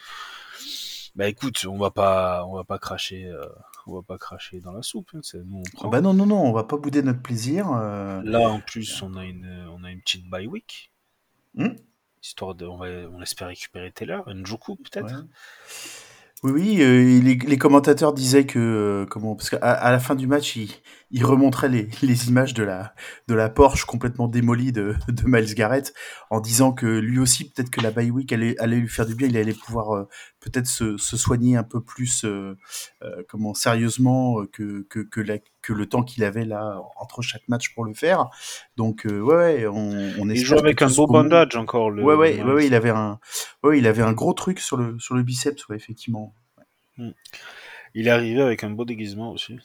Bah 1.15 1.27
écoute, 1.27 1.65
on 1.67 1.77
va 1.77 1.91
pas, 1.91 2.45
on 2.45 2.55
va 2.55 2.63
pas 2.63 2.77
cracher, 2.79 3.25
euh, 3.25 3.45
on 3.87 3.95
va 3.95 4.01
pas 4.03 4.17
cracher 4.17 4.61
dans 4.61 4.71
la 4.71 4.81
soupe, 4.83 5.09
hein, 5.15 5.19
c'est, 5.23 5.39
nous 5.43 5.57
on 5.57 5.63
Ah 5.67 5.71
prend. 5.73 5.89
bah 5.89 6.01
non, 6.01 6.13
non, 6.13 6.25
non, 6.25 6.41
on 6.43 6.51
va 6.53 6.63
pas 6.63 6.77
bouder 6.77 7.01
notre 7.01 7.21
plaisir. 7.21 7.71
euh, 7.71 8.21
Là, 8.23 8.49
en 8.49 8.59
plus, 8.61 9.01
on 9.01 9.15
a 9.15 9.25
une, 9.25 9.67
on 9.71 9.83
a 9.83 9.91
une 9.91 10.01
petite 10.01 10.27
bye 10.29 10.47
week. 10.47 10.91
Hmm? 11.55 11.69
Histoire 12.21 12.53
de, 12.55 12.65
on 12.65 12.77
va, 12.77 12.87
on 13.11 13.21
espère 13.21 13.47
récupérer 13.47 13.91
Taylor, 13.91 14.27
Njoku 14.33 14.75
peut-être. 14.75 15.05
Ouais. 15.13 15.27
Oui, 16.43 16.51
oui, 16.53 16.81
euh, 16.81 17.19
les, 17.21 17.35
les 17.35 17.57
commentateurs 17.57 18.13
disaient 18.13 18.45
que 18.45 18.59
euh, 18.59 19.05
comment 19.05 19.35
parce 19.35 19.49
qu'à 19.49 19.57
à 19.57 19.91
la 19.91 19.99
fin 19.99 20.15
du 20.15 20.25
match, 20.25 20.55
ils, 20.55 20.71
ils 21.11 21.25
remontraient 21.25 21.69
les, 21.69 21.89
les 22.03 22.27
images 22.29 22.53
de 22.53 22.63
la 22.63 22.93
de 23.27 23.33
la 23.33 23.49
Porsche 23.49 23.85
complètement 23.85 24.27
démolie 24.27 24.71
de, 24.71 24.95
de 25.07 25.23
Miles 25.25 25.53
Garrett 25.55 25.93
en 26.29 26.39
disant 26.39 26.71
que 26.71 26.85
lui 26.85 27.19
aussi 27.19 27.49
peut-être 27.49 27.69
que 27.69 27.81
la 27.81 27.91
bye 27.91 28.11
week 28.11 28.31
allait, 28.31 28.57
allait 28.59 28.77
lui 28.77 28.87
faire 28.87 29.05
du 29.05 29.15
bien, 29.15 29.27
il 29.27 29.37
allait 29.37 29.53
pouvoir 29.53 29.95
euh, 29.95 30.07
peut-être 30.39 30.67
se, 30.67 30.97
se 30.97 31.17
soigner 31.17 31.57
un 31.57 31.63
peu 31.63 31.81
plus 31.81 32.23
euh, 32.25 32.55
euh, 33.01 33.23
comment 33.27 33.53
sérieusement 33.53 34.45
que 34.51 34.85
que 34.89 34.99
que, 34.99 35.21
la- 35.21 35.39
que 35.61 35.73
le 35.73 35.85
temps 35.87 36.03
qu'il 36.03 36.23
avait 36.23 36.45
là 36.45 36.79
entre 36.97 37.21
chaque 37.21 37.47
match 37.49 37.73
pour 37.73 37.85
le 37.85 37.93
faire. 37.93 38.29
Donc 38.77 39.01
ouais, 39.05 39.19
ouais, 39.19 39.67
on, 39.67 40.11
on 40.19 40.29
Il 40.29 40.31
espère 40.31 40.57
joue 40.57 40.63
avec 40.63 40.81
un 40.81 40.89
beau 40.89 41.07
bandage 41.07 41.55
encore. 41.55 41.91
Le, 41.91 42.03
Ouais, 42.03 42.15
ouais, 42.15 42.41
ouais, 42.43 42.53
ouais, 42.53 42.67
il 42.67 42.73
avait 42.75 42.89
un, 42.91 43.19
ouais, 43.63 43.77
il 43.79 43.87
avait 43.87 44.03
un 44.03 44.13
gros 44.13 44.33
truc 44.33 44.59
sur 44.59 44.77
le 44.77 44.97
sur 44.99 45.15
le 45.15 45.23
biceps, 45.23 45.67
ouais, 45.69 45.75
effectivement. 45.75 46.33
Il 47.95 48.07
est 48.07 48.11
arrivé 48.11 48.41
avec 48.41 48.63
un 48.63 48.69
beau 48.69 48.85
déguisement 48.85 49.31
aussi. 49.31 49.57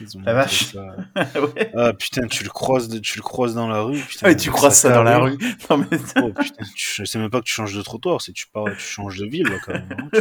Ils 0.00 0.16
ont 0.16 0.20
La 0.22 0.32
vache. 0.34 0.72
ça. 0.72 0.80
ouais. 1.40 1.72
Ah 1.76 1.92
putain, 1.92 2.26
tu 2.28 2.44
le 2.44 2.50
croises, 2.50 2.88
de- 2.88 2.98
tu 2.98 3.18
le 3.18 3.22
croises 3.22 3.54
dans 3.54 3.68
la 3.68 3.80
rue. 3.82 3.98
Putain, 4.00 4.28
Ouais, 4.28 4.36
tu 4.36 4.50
croises 4.50 4.78
ça 4.78 4.90
dans 4.92 5.02
la 5.02 5.18
rue. 5.18 5.38
Non, 5.70 5.78
mais... 5.78 5.86
Oh 6.22 6.32
putain, 6.32 6.64
tu, 6.76 6.94
je 6.96 7.04
sais 7.04 7.18
même 7.18 7.30
pas 7.30 7.40
que 7.40 7.44
tu 7.46 7.54
changes 7.54 7.74
de 7.74 7.82
trottoir, 7.82 8.20
c'est 8.20 8.32
tu 8.32 8.46
pars, 8.52 8.64
tu 8.66 8.78
changes 8.80 9.16
de 9.18 9.26
ville 9.26 9.46
là, 9.48 9.56
quand 9.64 9.72
même. 9.72 9.88
hein. 9.90 10.08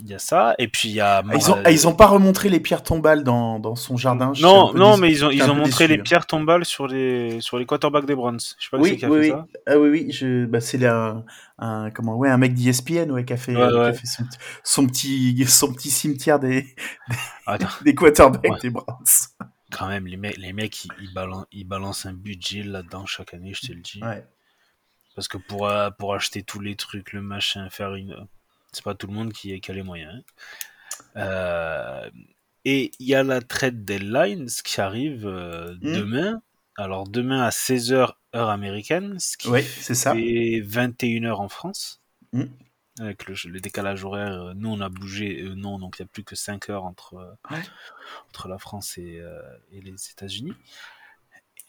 Il 0.00 0.08
y 0.08 0.14
a 0.14 0.18
ça, 0.18 0.56
et 0.58 0.66
puis 0.66 0.88
il 0.88 0.94
y 0.96 1.00
a. 1.00 1.18
Ah, 1.18 1.34
ils, 1.36 1.50
ont, 1.52 1.62
ah, 1.64 1.70
ils 1.70 1.86
ont 1.86 1.94
pas 1.94 2.06
remontré 2.06 2.48
les 2.48 2.58
pierres 2.58 2.82
tombales 2.82 3.22
dans, 3.22 3.60
dans 3.60 3.76
son 3.76 3.96
jardin. 3.96 4.32
Non, 4.40 4.74
non, 4.74 4.96
mais 4.96 5.08
ils 5.12 5.24
ont, 5.24 5.30
ils 5.30 5.44
ont 5.44 5.54
montré 5.54 5.86
déçu, 5.86 5.94
les 5.94 6.00
hein. 6.00 6.02
pierres 6.02 6.26
tombales 6.26 6.64
sur 6.64 6.88
les, 6.88 7.40
sur 7.40 7.58
les 7.58 7.64
quarterbacks 7.64 8.04
des 8.04 8.16
Browns. 8.16 8.40
Je 8.58 8.64
sais 8.64 8.70
pas 8.72 8.78
Oui, 8.78 8.96
qui 8.96 9.04
a 9.04 9.08
oui, 9.08 9.28
fait 9.28 9.32
oui. 9.34 9.38
ça. 9.38 9.46
Ah 9.68 9.78
oui, 9.78 9.88
oui, 9.90 10.10
je, 10.10 10.46
bah, 10.46 10.60
c'est 10.60 10.84
un, 10.84 11.24
un, 11.58 11.90
comment, 11.92 12.16
ouais, 12.16 12.28
un 12.28 12.38
mec 12.38 12.54
d'ESPN, 12.54 13.12
ouais, 13.12 13.24
qui 13.24 13.34
a 13.34 13.36
fait, 13.36 13.54
Ouais, 13.54 13.68
qui 13.68 13.76
a 13.76 13.80
ouais. 13.84 13.92
fait 13.94 14.06
son, 14.06 14.24
petit- 14.24 14.38
son 14.64 14.86
petit, 14.88 15.46
son 15.46 15.72
petit 15.72 15.90
cimetière 15.90 16.40
des, 16.40 16.66
Attends, 17.46 17.68
des 17.84 17.94
quarterbacks 17.94 18.50
Ouais. 18.50 18.58
des 18.62 18.70
Browns. 18.70 19.04
quand 19.70 19.86
même, 19.86 20.08
les 20.08 20.16
mecs, 20.16 20.36
les 20.38 20.52
mecs 20.52 20.84
ils, 20.84 20.90
ils 21.02 21.14
balancent, 21.14 21.46
ils 21.52 21.64
balancent 21.68 22.06
un 22.06 22.14
budget 22.14 22.64
là-dedans 22.64 23.06
chaque 23.06 23.32
année, 23.32 23.52
je 23.54 23.68
te 23.68 23.72
le 23.72 23.80
dis. 23.80 24.02
Ouais. 24.02 24.26
Parce 25.14 25.28
que 25.28 25.38
pour, 25.38 25.68
euh, 25.68 25.90
pour 25.90 26.14
acheter 26.14 26.42
tous 26.42 26.58
les 26.58 26.74
trucs, 26.74 27.12
le 27.12 27.22
machin, 27.22 27.68
faire 27.70 27.94
une. 27.94 28.16
C'est 28.74 28.84
pas 28.84 28.94
tout 28.94 29.06
le 29.06 29.12
monde 29.14 29.32
qui, 29.32 29.58
qui 29.60 29.70
a 29.70 29.74
les 29.74 29.82
moyens. 29.82 30.12
hein. 30.14 30.22
Euh, 31.16 32.10
et 32.64 32.92
il 32.98 33.06
y 33.06 33.14
a 33.14 33.22
la 33.22 33.40
trade 33.40 33.84
deadlines 33.84 34.48
qui 34.64 34.80
arrive 34.80 35.26
euh, 35.26 35.74
Mm. 35.80 35.92
demain. 35.94 36.42
Alors 36.76 37.06
demain 37.08 37.42
à 37.42 37.50
16h 37.50 38.14
heure 38.34 38.48
américaine, 38.50 39.18
ce 39.20 39.36
qui 39.36 39.48
Ouais, 39.48 39.62
c'est 39.62 39.94
ça. 39.94 40.12
fait 40.14 40.60
21h 40.60 41.40
en 41.40 41.48
France. 41.48 42.00
Mm. 42.32 42.44
Avec 43.00 43.26
le, 43.26 43.34
le 43.48 43.60
décalage 43.60 44.04
horaire, 44.04 44.32
euh, 44.32 44.52
nous 44.54 44.70
on 44.70 44.80
a 44.80 44.88
bougé, 44.88 45.42
eux 45.42 45.54
non, 45.54 45.78
donc 45.78 45.96
il 45.98 46.02
n'y 46.02 46.06
a 46.06 46.08
plus 46.12 46.24
que 46.24 46.36
5 46.36 46.70
heures 46.70 46.84
entre, 46.84 47.14
euh, 47.14 47.54
Ouais. 47.54 47.62
entre 48.30 48.48
la 48.48 48.58
France 48.58 48.98
et, 48.98 49.18
euh, 49.20 49.40
et 49.72 49.80
les 49.80 49.94
États-Unis. 50.12 50.54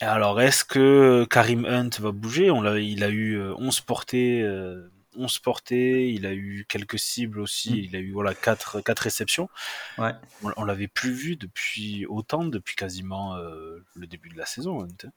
Alors, 0.02 0.42
est-ce 0.42 0.66
que 0.66 1.26
Karim 1.30 1.66
Hunt 1.66 1.90
va 2.00 2.12
bouger? 2.12 2.52
On 2.52 2.64
Il 2.76 3.04
a 3.04 3.10
eu 3.10 3.38
euh, 3.38 3.54
11 3.58 3.80
portées, 3.82 4.42
euh, 4.42 4.90
11 5.18 5.40
portées, 5.40 6.12
il 6.12 6.26
a 6.26 6.34
eu 6.34 6.66
quelques 6.68 7.00
cibles 7.00 7.40
aussi, 7.40 7.72
Mm. 7.72 7.76
il 7.78 7.96
a 7.96 8.00
eu 8.00 8.12
voilà, 8.12 8.34
4, 8.34 8.82
quatre 8.82 9.00
réceptions. 9.00 9.50
Ouais. 9.98 10.12
On, 10.44 10.52
on 10.58 10.64
l'avait 10.66 10.88
plus 10.88 11.12
vu 11.12 11.36
depuis 11.36 12.06
autant, 12.08 12.44
depuis 12.46 12.76
quasiment 12.76 13.36
euh, 13.36 13.84
le 13.96 14.08
début 14.08 14.30
de 14.30 14.38
la 14.38 14.46
saison. 14.46 14.82
Hunt, 14.84 14.88
hein. 15.06 15.10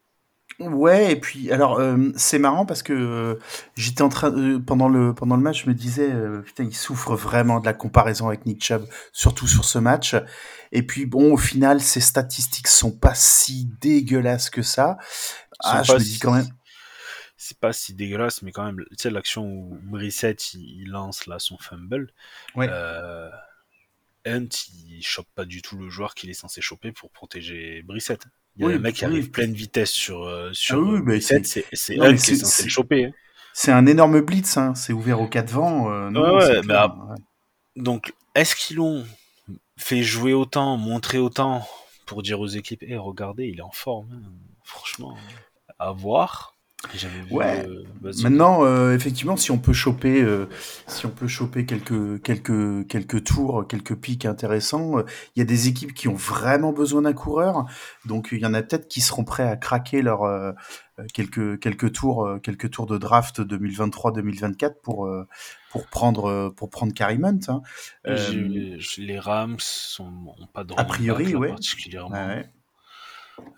Ouais, 0.61 1.12
et 1.12 1.16
puis 1.16 1.52
alors 1.52 1.78
euh, 1.78 2.11
c'est 2.16 2.40
marrant 2.40 2.66
parce 2.66 2.82
que 2.82 2.92
euh, 2.92 3.38
j'étais 3.76 4.02
en 4.02 4.08
train 4.08 4.32
euh, 4.32 4.58
pendant 4.58 4.88
le 4.88 5.14
pendant 5.14 5.37
le 5.37 5.42
match, 5.42 5.62
je 5.64 5.68
me 5.70 5.74
disais 5.74 6.11
putain, 6.44 6.64
il 6.64 6.74
souffre 6.74 7.14
vraiment 7.14 7.61
de 7.61 7.66
la 7.66 7.74
comparaison 7.74 8.26
avec 8.26 8.44
Nick 8.44 8.64
Chubb, 8.64 8.84
surtout 9.12 9.46
sur 9.46 9.64
ce 9.64 9.78
match. 9.78 10.16
Et 10.72 10.82
puis 10.82 11.06
bon, 11.06 11.32
au 11.32 11.37
final, 11.37 11.80
ses 11.80 12.00
statistiques 12.00 12.66
sont 12.66 12.90
pas 12.90 13.14
si 13.14 13.68
dégueulasses 13.80 14.50
que 14.50 14.62
ça. 14.62 14.98
Ah, 15.62 15.82
je 15.84 15.92
me 15.92 15.98
dis 15.98 16.18
quand 16.18 16.32
même. 16.32 16.48
C'est 17.40 17.59
pas 17.59 17.72
si 17.72 17.94
dégueulasse, 17.94 18.42
mais 18.42 18.53
quand 18.53 18.64
même, 18.64 18.85
tu 18.90 18.96
sais, 18.98 19.11
l'action 19.11 19.46
où 19.46 19.79
Brissett 19.85 20.55
il, 20.55 20.83
il 20.83 20.88
lance 20.90 21.27
là 21.27 21.38
son 21.38 21.57
fumble, 21.57 22.12
Ouais. 22.57 22.68
euh, 22.68 23.31
Hunt 24.27 24.48
il 24.88 25.03
chope 25.03 25.29
pas 25.35 25.44
du 25.44 25.62
tout 25.62 25.77
le 25.79 25.88
joueur 25.88 26.14
qu'il 26.14 26.29
est 26.31 26.35
censé 26.35 26.61
choper 26.61 26.92
pour 26.92 27.11
protéger 27.11 27.83
Brissett. 27.83 28.20
Il 28.57 28.62
y 28.62 28.64
a 28.64 28.66
Oui, 28.66 28.74
un 28.74 28.79
mec 28.81 28.96
qui 28.96 29.05
oui. 29.07 29.12
arrive 29.12 29.31
pleine 29.31 29.53
vitesse 29.55 29.92
sur, 29.92 30.24
euh, 30.24 30.51
sur 30.53 30.77
Ah 30.77 30.81
oui, 30.81 30.96
euh, 30.96 30.98
mais 30.98 31.05
Brissett, 31.05 31.46
c'est 31.46 31.98
Hunt 32.01 32.16
qui 32.16 32.33
est 32.33 32.35
censé 32.35 32.64
le 32.64 32.68
choper. 32.68 33.05
hein. 33.07 33.12
C'est 33.55 33.72
un 33.72 33.87
énorme 33.87 34.20
blitz, 34.20 34.57
hein. 34.57 34.74
c'est 34.74 34.92
ouvert 34.92 35.20
aux 35.20 35.29
quatre 35.29 35.51
vents. 35.51 35.90
euh, 35.90 36.11
non, 36.11 36.37
Ouais, 36.37 36.59
ouais. 36.59 37.16
Donc, 37.77 38.12
est-ce 38.35 38.57
qu'ils 38.57 38.77
l'ont 38.79 39.07
fait 39.77 40.03
jouer 40.03 40.33
autant, 40.33 40.77
montrer 40.77 41.18
autant 41.18 41.66
pour 42.07 42.22
dire 42.22 42.40
aux 42.40 42.46
équipes, 42.48 42.83
Eh, 42.87 42.96
regardez, 42.96 43.46
il 43.46 43.59
est 43.59 43.62
en 43.62 43.70
forme, 43.70 44.11
hein. 44.12 44.33
franchement, 44.64 45.16
à 45.79 45.92
voir. 45.92 46.58
J'avais 46.95 47.23
vu. 47.23 47.33
Ouais. 47.35 47.67
euh, 47.69 47.83
vas-y. 48.01 48.23
Maintenant, 48.23 48.64
euh, 48.64 48.95
effectivement, 48.95 49.37
si 49.37 49.51
on 49.51 49.59
peut 49.59 49.73
choper, 49.73 50.23
euh, 50.23 50.47
si 50.87 51.07
on 51.07 51.11
peut 51.11 51.27
choper 51.27 51.67
quelques 51.67 52.23
quelques 52.23 52.87
quelques 52.87 53.25
tours, 53.25 53.67
quelques 53.67 53.97
pics 53.97 54.25
intéressants, 54.25 54.99
euh, 54.99 55.03
il 55.35 55.41
y 55.41 55.43
a 55.43 55.45
des 55.45 55.67
équipes 55.67 55.93
qui 55.93 56.07
ont 56.07 56.14
vraiment 56.14 56.73
besoin 56.73 57.03
d'un 57.03 57.12
coureur. 57.12 57.67
Donc, 58.07 58.29
il 58.31 58.38
y 58.38 58.47
en 58.47 58.55
a 58.55 58.62
peut-être 58.62 58.87
qui 58.87 59.01
seront 59.01 59.25
prêts 59.25 59.43
à 59.49 59.57
craquer 59.57 60.03
leur 60.03 60.21
quelques 61.12 61.59
quelques 61.59 61.93
tours, 61.93 62.38
quelques 62.45 62.71
tours 62.71 62.87
de 62.87 62.97
draft 62.97 63.41
2023-2024 63.41 64.75
pour 64.81 65.11
pour 65.71 65.87
prendre 65.88 66.51
pour 66.57 66.71
prendre 66.71 66.95
Karim 66.95 67.25
Hunt. 67.25 67.41
Hein. 67.49 67.62
Les, 68.05 68.79
les 68.99 69.19
Rams 69.19 69.57
sont, 69.59 70.12
ont 70.38 70.47
pas 70.47 70.62
de 70.62 70.75
A 70.77 70.85
priori, 70.85 71.35
ouais. 71.35 71.49
particulièrement. 71.49 72.14
ouais, 72.14 72.27
ouais. 72.37 72.51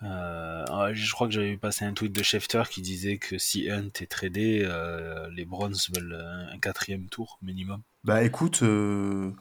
Euh, 0.03 0.65
ah, 0.67 0.93
je 0.93 1.13
crois 1.13 1.27
que 1.27 1.33
j'avais 1.33 1.57
passé 1.57 1.85
un 1.85 1.93
tweet 1.93 2.13
de 2.13 2.23
Schefter 2.23 2.63
qui 2.69 2.81
disait 2.81 3.17
que 3.17 3.37
si 3.37 3.69
Hunt 3.69 3.91
est 3.99 4.09
tradé, 4.09 4.63
euh, 4.65 5.29
les 5.35 5.45
Browns 5.45 5.75
veulent 5.95 6.49
un, 6.51 6.57
quatrième 6.59 7.07
tour 7.07 7.37
minimum. 7.41 7.81
Bah 8.03 8.23
écoute, 8.23 8.63
euh, 8.63 9.31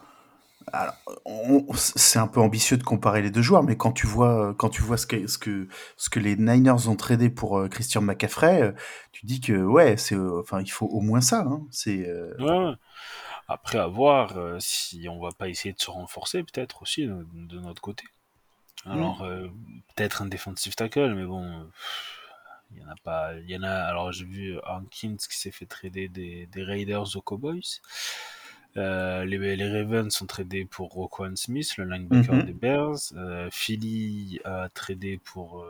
c'est 1.75 2.19
un 2.19 2.27
peu 2.27 2.41
ambitieux 2.41 2.77
de 2.77 2.83
comparer 2.83 3.23
les 3.23 3.31
deux 3.31 3.43
joueurs, 3.43 3.63
mais 3.63 3.77
quand 3.77 3.93
tu 3.93 4.07
vois, 4.07 4.55
quand 4.59 4.69
tu 4.69 4.83
vois 4.83 4.99
ce 4.99 5.07
que, 5.07 5.27
ce 5.27 5.39
que, 5.39 5.69
ce 5.97 6.11
que 6.11 6.21
les 6.21 6.37
Niners 6.37 6.89
ont 6.89 6.97
tradé 6.97 7.31
pour 7.31 7.67
Christian 7.71 8.03
McCaffrey, 8.03 8.75
tu 9.13 9.25
dis 9.25 9.41
que 9.41 9.53
ouais, 9.53 9.97
c'est, 9.97 10.17
enfin, 10.17 10.61
il 10.61 10.71
faut 10.71 10.87
au 10.87 11.01
moins 11.01 11.23
ça. 11.23 11.41
Hein, 11.41 11.63
c'est. 11.71 12.11
Ouais. 12.39 12.73
Après, 13.49 13.79
à 13.79 13.89
voir 13.89 14.37
si 14.61 15.09
on 15.09 15.21
va 15.21 15.31
pas 15.37 15.49
essayer 15.49 15.73
de 15.73 15.81
se 15.81 15.91
renforcer 15.91 16.43
peut-être 16.45 16.83
aussi 16.83 17.07
de 17.07 17.61
notre 17.61 17.81
côté. 17.81 18.05
Alors, 18.87 19.23
euh, 19.23 19.49
peut-être 19.95 20.23
un 20.23 20.27
defensive 20.27 20.75
tackle, 20.75 21.15
mais 21.15 21.25
bon, 21.25 21.71
il 22.73 22.79
y 22.79 22.85
en 22.85 22.89
a 22.89 22.97
pas. 23.05 23.35
Il 23.35 23.51
y 23.51 23.57
en 23.57 23.63
a. 23.63 23.71
Alors, 23.71 24.13
j'ai 24.13 24.25
vu 24.25 24.59
Hankins 24.67 25.17
qui 25.17 25.39
s'est 25.39 25.51
fait 25.51 25.67
trader 25.67 26.09
des, 26.09 26.47
des 26.47 26.63
Raiders 26.63 27.17
aux 27.17 27.21
Cowboys. 27.23 27.81
Euh, 28.77 29.25
les, 29.25 29.57
les, 29.57 29.69
Ravens 29.69 30.15
sont 30.15 30.27
tradés 30.27 30.65
pour 30.65 30.91
Roquan 30.91 31.35
Smith, 31.35 31.77
le 31.77 31.85
linebacker 31.85 32.35
mhm. 32.35 32.43
des 32.45 32.53
Bears. 32.53 32.99
Euh, 33.17 33.49
Philly 33.51 34.41
a 34.45 34.69
tradé 34.73 35.19
pour 35.19 35.67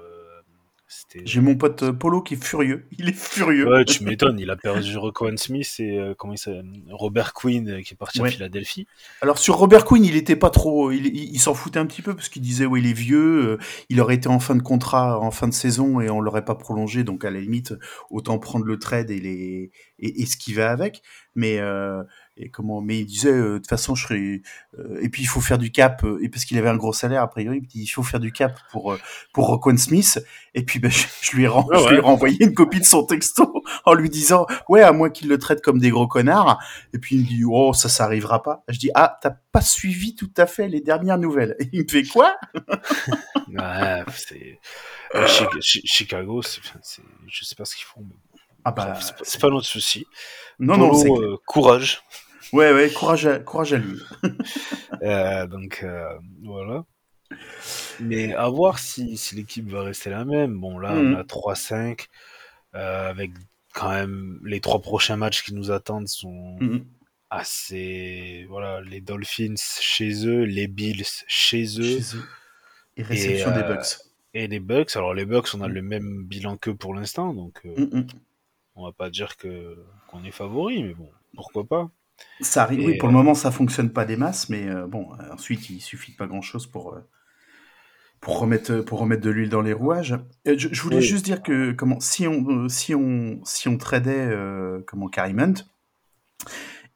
j'ai 1.25 1.41
mon 1.41 1.57
pote 1.57 1.83
euh, 1.85 1.93
Polo 1.93 2.21
qui 2.23 2.35
est 2.35 2.45
furieux. 2.45 2.87
Il 2.99 3.09
est 3.09 3.17
furieux. 3.17 3.69
Ouais, 3.69 3.85
tu 3.85 4.05
m'étonnes. 4.05 4.39
Il 4.39 4.51
a 4.51 4.57
perdu 4.57 4.97
Roquan 4.97 5.37
Smith 5.37 5.77
et 5.79 5.99
euh, 5.99 6.15
comment 6.17 6.35
il 6.35 6.85
Robert 6.91 7.33
Quinn 7.33 7.69
euh, 7.69 7.83
qui 7.83 7.95
est 7.95 7.97
parti 7.97 8.21
à 8.21 8.27
Philadelphie. 8.27 8.87
Alors 9.21 9.39
sur 9.39 9.57
Robert 9.57 9.85
Quinn, 9.85 10.05
il 10.05 10.17
était 10.17 10.37
pas 10.37 10.51
trop. 10.51 10.91
Il, 10.91 11.39
s'en 11.39 11.55
foutait 11.55 11.79
un 11.79 11.87
petit 11.87 12.03
peu 12.03 12.15
parce 12.15 12.29
qu'il 12.29 12.43
disait 12.43 12.67
ouais 12.67 12.81
il 12.81 12.87
est 12.87 12.93
vieux. 12.93 13.59
il 13.89 14.01
aurait 14.01 14.17
été 14.17 14.29
en 14.29 14.41
fin 14.41 14.55
de 14.55 14.63
contrat, 14.63 15.19
en 15.21 15.31
fin 15.31 15.49
de 15.49 15.55
saison 15.55 16.01
et 16.01 16.11
on 16.11 16.21
l'aurait 16.21 16.45
pas 16.45 16.55
prolongé. 16.55 17.05
Donc 17.05 17.25
à 17.25 17.31
la 17.31 17.41
limite, 17.41 17.75
autant 18.11 18.39
prendre 18.39 18.65
le 18.65 18.79
trade 18.79 19.11
et 19.11 19.21
les 19.21 19.71
et, 19.99 20.23
et 20.23 20.27
ce 20.27 20.37
qui 20.37 20.53
va 20.53 20.71
avec. 20.71 21.03
Mais 21.35 21.61
et 22.41 22.49
comment 22.49 22.81
mais 22.81 23.01
il 23.01 23.07
disait 23.07 23.31
euh, 23.31 23.53
de 23.55 23.59
toute 23.59 23.69
façon 23.69 23.95
je 23.95 24.05
serais 24.05 24.43
euh, 24.79 24.99
et 25.03 25.09
puis 25.09 25.23
il 25.23 25.27
faut 25.27 25.41
faire 25.41 25.59
du 25.59 25.71
cap 25.71 26.03
euh, 26.05 26.19
et 26.23 26.29
parce 26.29 26.45
qu'il 26.45 26.57
avait 26.59 26.69
un 26.69 26.77
gros 26.77 26.93
salaire 26.93 27.23
a 27.23 27.29
priori 27.29 27.63
il 27.75 27.87
faut 27.87 28.03
faire 28.03 28.21
du 28.21 28.33
cap 28.33 28.59
pour 28.71 28.97
pour 29.33 29.47
Roquan 29.47 29.77
Smith. 29.77 30.19
Et 30.55 30.65
puis 30.65 30.81
ben, 30.81 30.91
je, 31.23 31.37
lui 31.37 31.45
ai, 31.45 31.49
je 31.49 31.89
lui 31.89 31.97
ai 31.97 32.01
renvoyé 32.01 32.43
une 32.45 32.55
copie 32.55 32.81
de 32.81 32.85
son 32.85 33.05
texto 33.05 33.63
en 33.85 33.95
lui 33.95 34.09
disant 34.09 34.47
ouais 34.69 34.83
à 34.83 34.93
moins 34.93 35.11
qu'il 35.11 35.29
le 35.29 35.39
traite 35.39 35.61
comme 35.61 35.79
des 35.79 35.91
gros 35.91 36.09
connards. 36.09 36.59
Et 36.95 36.99
puis 36.99 37.17
il 37.17 37.23
me 37.23 37.27
dit 37.27 37.43
oh 37.47 37.73
ça 37.73 37.89
ça 37.89 38.05
arrivera 38.05 38.43
pas. 38.43 38.65
Je 38.69 38.79
dis 38.79 38.91
ah 38.95 39.19
t'as 39.21 39.35
pas 39.53 39.61
suivi 39.61 40.15
tout 40.15 40.33
à 40.37 40.47
fait 40.47 40.69
les 40.69 40.81
dernières 40.81 41.19
nouvelles. 41.19 41.57
Et 41.61 41.69
il 41.73 41.83
me 41.83 41.89
fait 41.89 42.05
quoi? 42.05 42.37
Ouais, 43.51 44.05
c'est 44.15 44.61
Chicago 45.63 46.41
c'est 46.41 46.61
je 47.27 47.45
sais 47.45 47.57
pas 47.57 47.65
ce 47.65 47.75
qu'ils 47.75 47.85
font 47.85 48.01
mais... 48.09 48.15
Ah 48.65 48.73
bah, 48.73 48.99
c'est 49.23 49.41
pas 49.41 49.49
notre 49.49 49.67
souci. 49.67 50.07
Non, 50.59 50.77
non, 50.77 50.95
c'est 50.95 51.09
courage. 51.47 52.03
Ouais, 52.53 52.73
ouais, 52.73 52.91
courage 52.91 53.27
à, 53.27 53.39
courage 53.39 53.73
à 53.73 53.79
lui. 53.79 54.01
Euh, 55.03 55.47
donc, 55.47 55.81
euh, 55.83 56.11
voilà. 56.45 56.85
Mais 58.01 58.35
à 58.35 58.51
voir 58.51 58.79
si, 58.79 59.17
si 59.17 59.35
l'équipe 59.35 59.67
va 59.67 59.83
rester 59.83 60.11
la 60.11 60.27
même. 60.27 60.61
Bon, 60.61 60.79
là, 60.79 60.93
on 60.93 61.03
mhm. 61.03 61.17
a 61.17 61.23
3-5, 61.23 62.07
euh, 62.75 63.09
avec 63.09 63.31
quand 63.73 63.89
même 63.89 64.39
les 64.45 64.61
trois 64.61 64.83
prochains 64.83 65.17
matchs 65.17 65.43
qui 65.43 65.55
nous 65.55 65.71
attendent 65.71 66.07
sont 66.07 66.59
mhm. 66.61 66.85
assez. 67.31 68.45
Voilà, 68.51 68.83
les 68.83 69.01
Dolphins 69.01 69.55
chez 69.57 70.27
eux, 70.27 70.43
les 70.43 70.67
Bills 70.67 71.07
chez 71.27 71.65
eux. 71.81 72.01
Et 72.99 73.03
réception 73.03 73.53
des 73.53 73.63
Bucks. 73.63 73.97
Et 74.35 74.47
les 74.47 74.61
Bucks. 74.61 74.95
Alors, 74.97 75.15
les 75.15 75.25
Bucks, 75.25 75.49
on 75.55 75.63
a 75.63 75.69
mhm. 75.69 75.75
le 75.75 75.81
même 75.81 76.25
bilan 76.27 76.59
qu'eux 76.59 76.75
pour 76.75 76.93
l'instant, 76.95 77.33
donc 77.33 77.63
on 78.75 78.85
va 78.85 78.93
pas 78.93 79.09
dire 79.09 79.39
que 79.39 79.83
qu'on 80.09 80.25
est 80.25 80.31
favori, 80.31 80.83
mais 80.83 80.93
bon, 80.93 81.09
pourquoi 81.35 81.65
pas. 81.65 81.91
Ça 82.41 82.63
arrive, 82.63 82.87
oui, 82.87 82.97
pour 82.97 83.09
le 83.09 83.15
moment, 83.15 83.35
ça 83.35 83.51
fonctionne 83.51 83.91
pas 83.91 84.05
des 84.05 84.17
masses, 84.17 84.49
mais 84.49 84.67
euh, 84.67 84.87
bon, 84.87 85.09
ensuite, 85.33 85.69
il 85.71 85.81
suffit 85.81 86.13
de 86.13 86.17
pas 86.17 86.27
grand 86.27 86.41
chose 86.41 86.67
pour, 86.67 86.95
euh, 86.95 87.01
pour, 88.21 88.39
remettre, 88.39 88.81
pour 88.81 88.99
remettre 89.01 89.23
de 89.23 89.31
l'huile 89.31 89.51
dans 89.51 89.61
les 89.61 89.75
rouages. 89.75 90.19
Euh, 90.49 90.55
je, 90.57 90.83
voulais 90.83 91.03
juste 91.03 91.25
dire 91.25 91.43
que 91.43 91.73
comment, 91.73 92.01
si, 92.01 92.27
on, 92.27 92.69
si, 92.69 92.95
on, 92.95 93.41
si 93.45 93.69
on 93.69 93.77
tradait 93.77 94.31
comment, 94.87 95.09
Carrie 95.09 95.35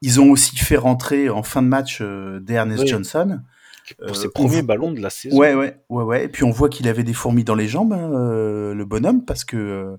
ils 0.01 0.19
ont 0.19 0.29
aussi 0.31 0.57
fait 0.57 0.77
rentrer 0.77 1.29
en 1.29 1.43
fin 1.43 1.61
de 1.61 1.67
match 1.67 2.01
d'Ernest 2.01 2.87
Johnson. 2.87 3.41
Pour 4.07 4.15
ses 4.15 4.29
premiers 4.29 4.63
ballons 4.63 4.91
de 4.91 4.99
la 4.99 5.11
saison. 5.11 5.37
Ouais, 5.37 5.53
ouais, 5.53 5.77
ouais, 5.89 6.03
ouais. 6.03 6.25
Et 6.25 6.27
puis 6.27 6.43
on 6.43 6.49
voit 6.49 6.69
qu'il 6.69 6.87
avait 6.87 7.03
des 7.03 7.13
fourmis 7.13 7.43
dans 7.43 7.53
les 7.53 7.67
jambes, 7.67 7.93
hein, 7.93 8.09
le 8.73 8.83
bonhomme, 8.83 9.25
parce 9.25 9.45
que 9.45 9.95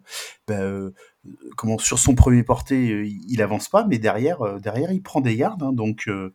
ben, 0.49 0.93
comment 1.57 1.79
sur 1.79 1.99
son 1.99 2.15
premier 2.15 2.43
porté, 2.43 2.91
euh, 2.93 3.09
il 3.29 3.43
avance 3.43 3.69
pas, 3.69 3.87
mais 3.87 3.99
derrière, 3.99 4.43
euh, 4.43 4.59
derrière, 4.59 4.93
il 4.93 5.03
prend 5.03 5.21
des 5.21 5.35
yards. 5.35 5.59
Hein, 5.63 5.73
donc, 5.73 6.09
euh, 6.09 6.33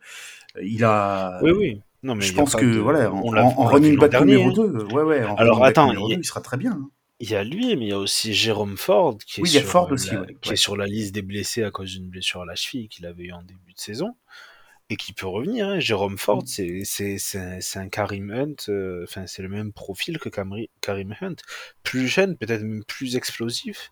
il 0.62 0.84
a. 0.84 1.40
Oui, 1.44 1.52
oui. 1.52 1.82
Non, 2.04 2.16
mais 2.16 2.26
je 2.26 2.34
pense 2.34 2.56
que 2.56 2.66
voilà, 2.66 3.12
en, 3.12 3.66
running 3.66 3.98
back 3.98 4.20
numéro 4.22 4.52
2, 4.52 4.62
hein. 4.62 4.94
ouais, 4.94 5.04
ouais. 5.04 5.24
Alors 5.38 5.64
attends, 5.64 5.92
il, 6.10 6.26
sera 6.26 6.42
très 6.42 6.58
bien. 6.58 6.72
Hein. 6.72 6.90
Il 7.20 7.30
y 7.30 7.36
a 7.36 7.44
lui, 7.44 7.76
mais 7.76 7.86
il 7.86 7.90
y 7.90 7.94
a 7.94 8.00
aussi 8.00 8.34
Jérôme 8.34 8.76
Ford 8.76 9.20
qui, 9.20 9.42
est, 9.42 9.46
sur, 9.46 9.62
Ford 9.62 9.92
aussi, 9.92 10.16
la, 10.16 10.26
qui 10.42 10.54
est 10.54 10.56
sur 10.56 10.76
la 10.76 10.88
liste 10.88 11.14
des 11.14 11.22
blessés 11.22 11.62
à 11.62 11.70
cause 11.70 11.92
d'une 11.92 12.10
blessure 12.10 12.42
à 12.42 12.46
la 12.46 12.56
cheville 12.56 12.90
qu'il 12.90 13.06
avait 13.06 13.26
eu 13.26 13.32
en 13.32 13.44
début 13.44 13.74
de 13.74 13.80
saison 13.80 14.16
et 14.90 14.96
qui 14.96 15.14
peut 15.14 15.28
revenir. 15.28 15.68
Hein. 15.68 15.80
Jérôme 15.80 16.18
Ford, 16.18 16.44
mm. 16.44 16.84
c'est 16.86 17.76
un 17.76 17.90
Karim 17.90 18.32
Hunt, 18.32 19.04
enfin 19.04 19.28
c'est 19.28 19.44
le 19.44 19.50
même 19.50 19.72
profil 19.72 20.18
que 20.18 20.30
Karim 20.30 21.16
Hunt, 21.22 21.36
plus 21.84 22.08
jeune, 22.08 22.36
peut-être 22.36 22.64
même 22.64 22.84
plus 22.86 23.16
explosif. 23.16 23.92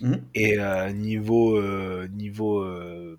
Mmh. 0.00 0.14
Et 0.34 0.58
euh, 0.58 0.92
niveau 0.92 1.56
euh, 1.56 2.08
niveau 2.08 2.62
euh, 2.62 3.18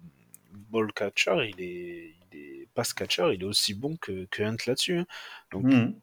ball 0.72 0.92
catcher, 0.94 1.52
il 1.58 1.64
est, 1.64 2.16
il 2.32 2.38
est 2.38 2.68
pass 2.74 2.94
catcher, 2.94 3.32
il 3.34 3.42
est 3.42 3.46
aussi 3.46 3.74
bon 3.74 3.98
que, 3.98 4.26
que 4.32 4.44
Hunt 4.44 4.58
là-dessus. 4.66 5.00
Hein. 5.00 5.06
Donc 5.52 5.66
mmh. 5.66 5.94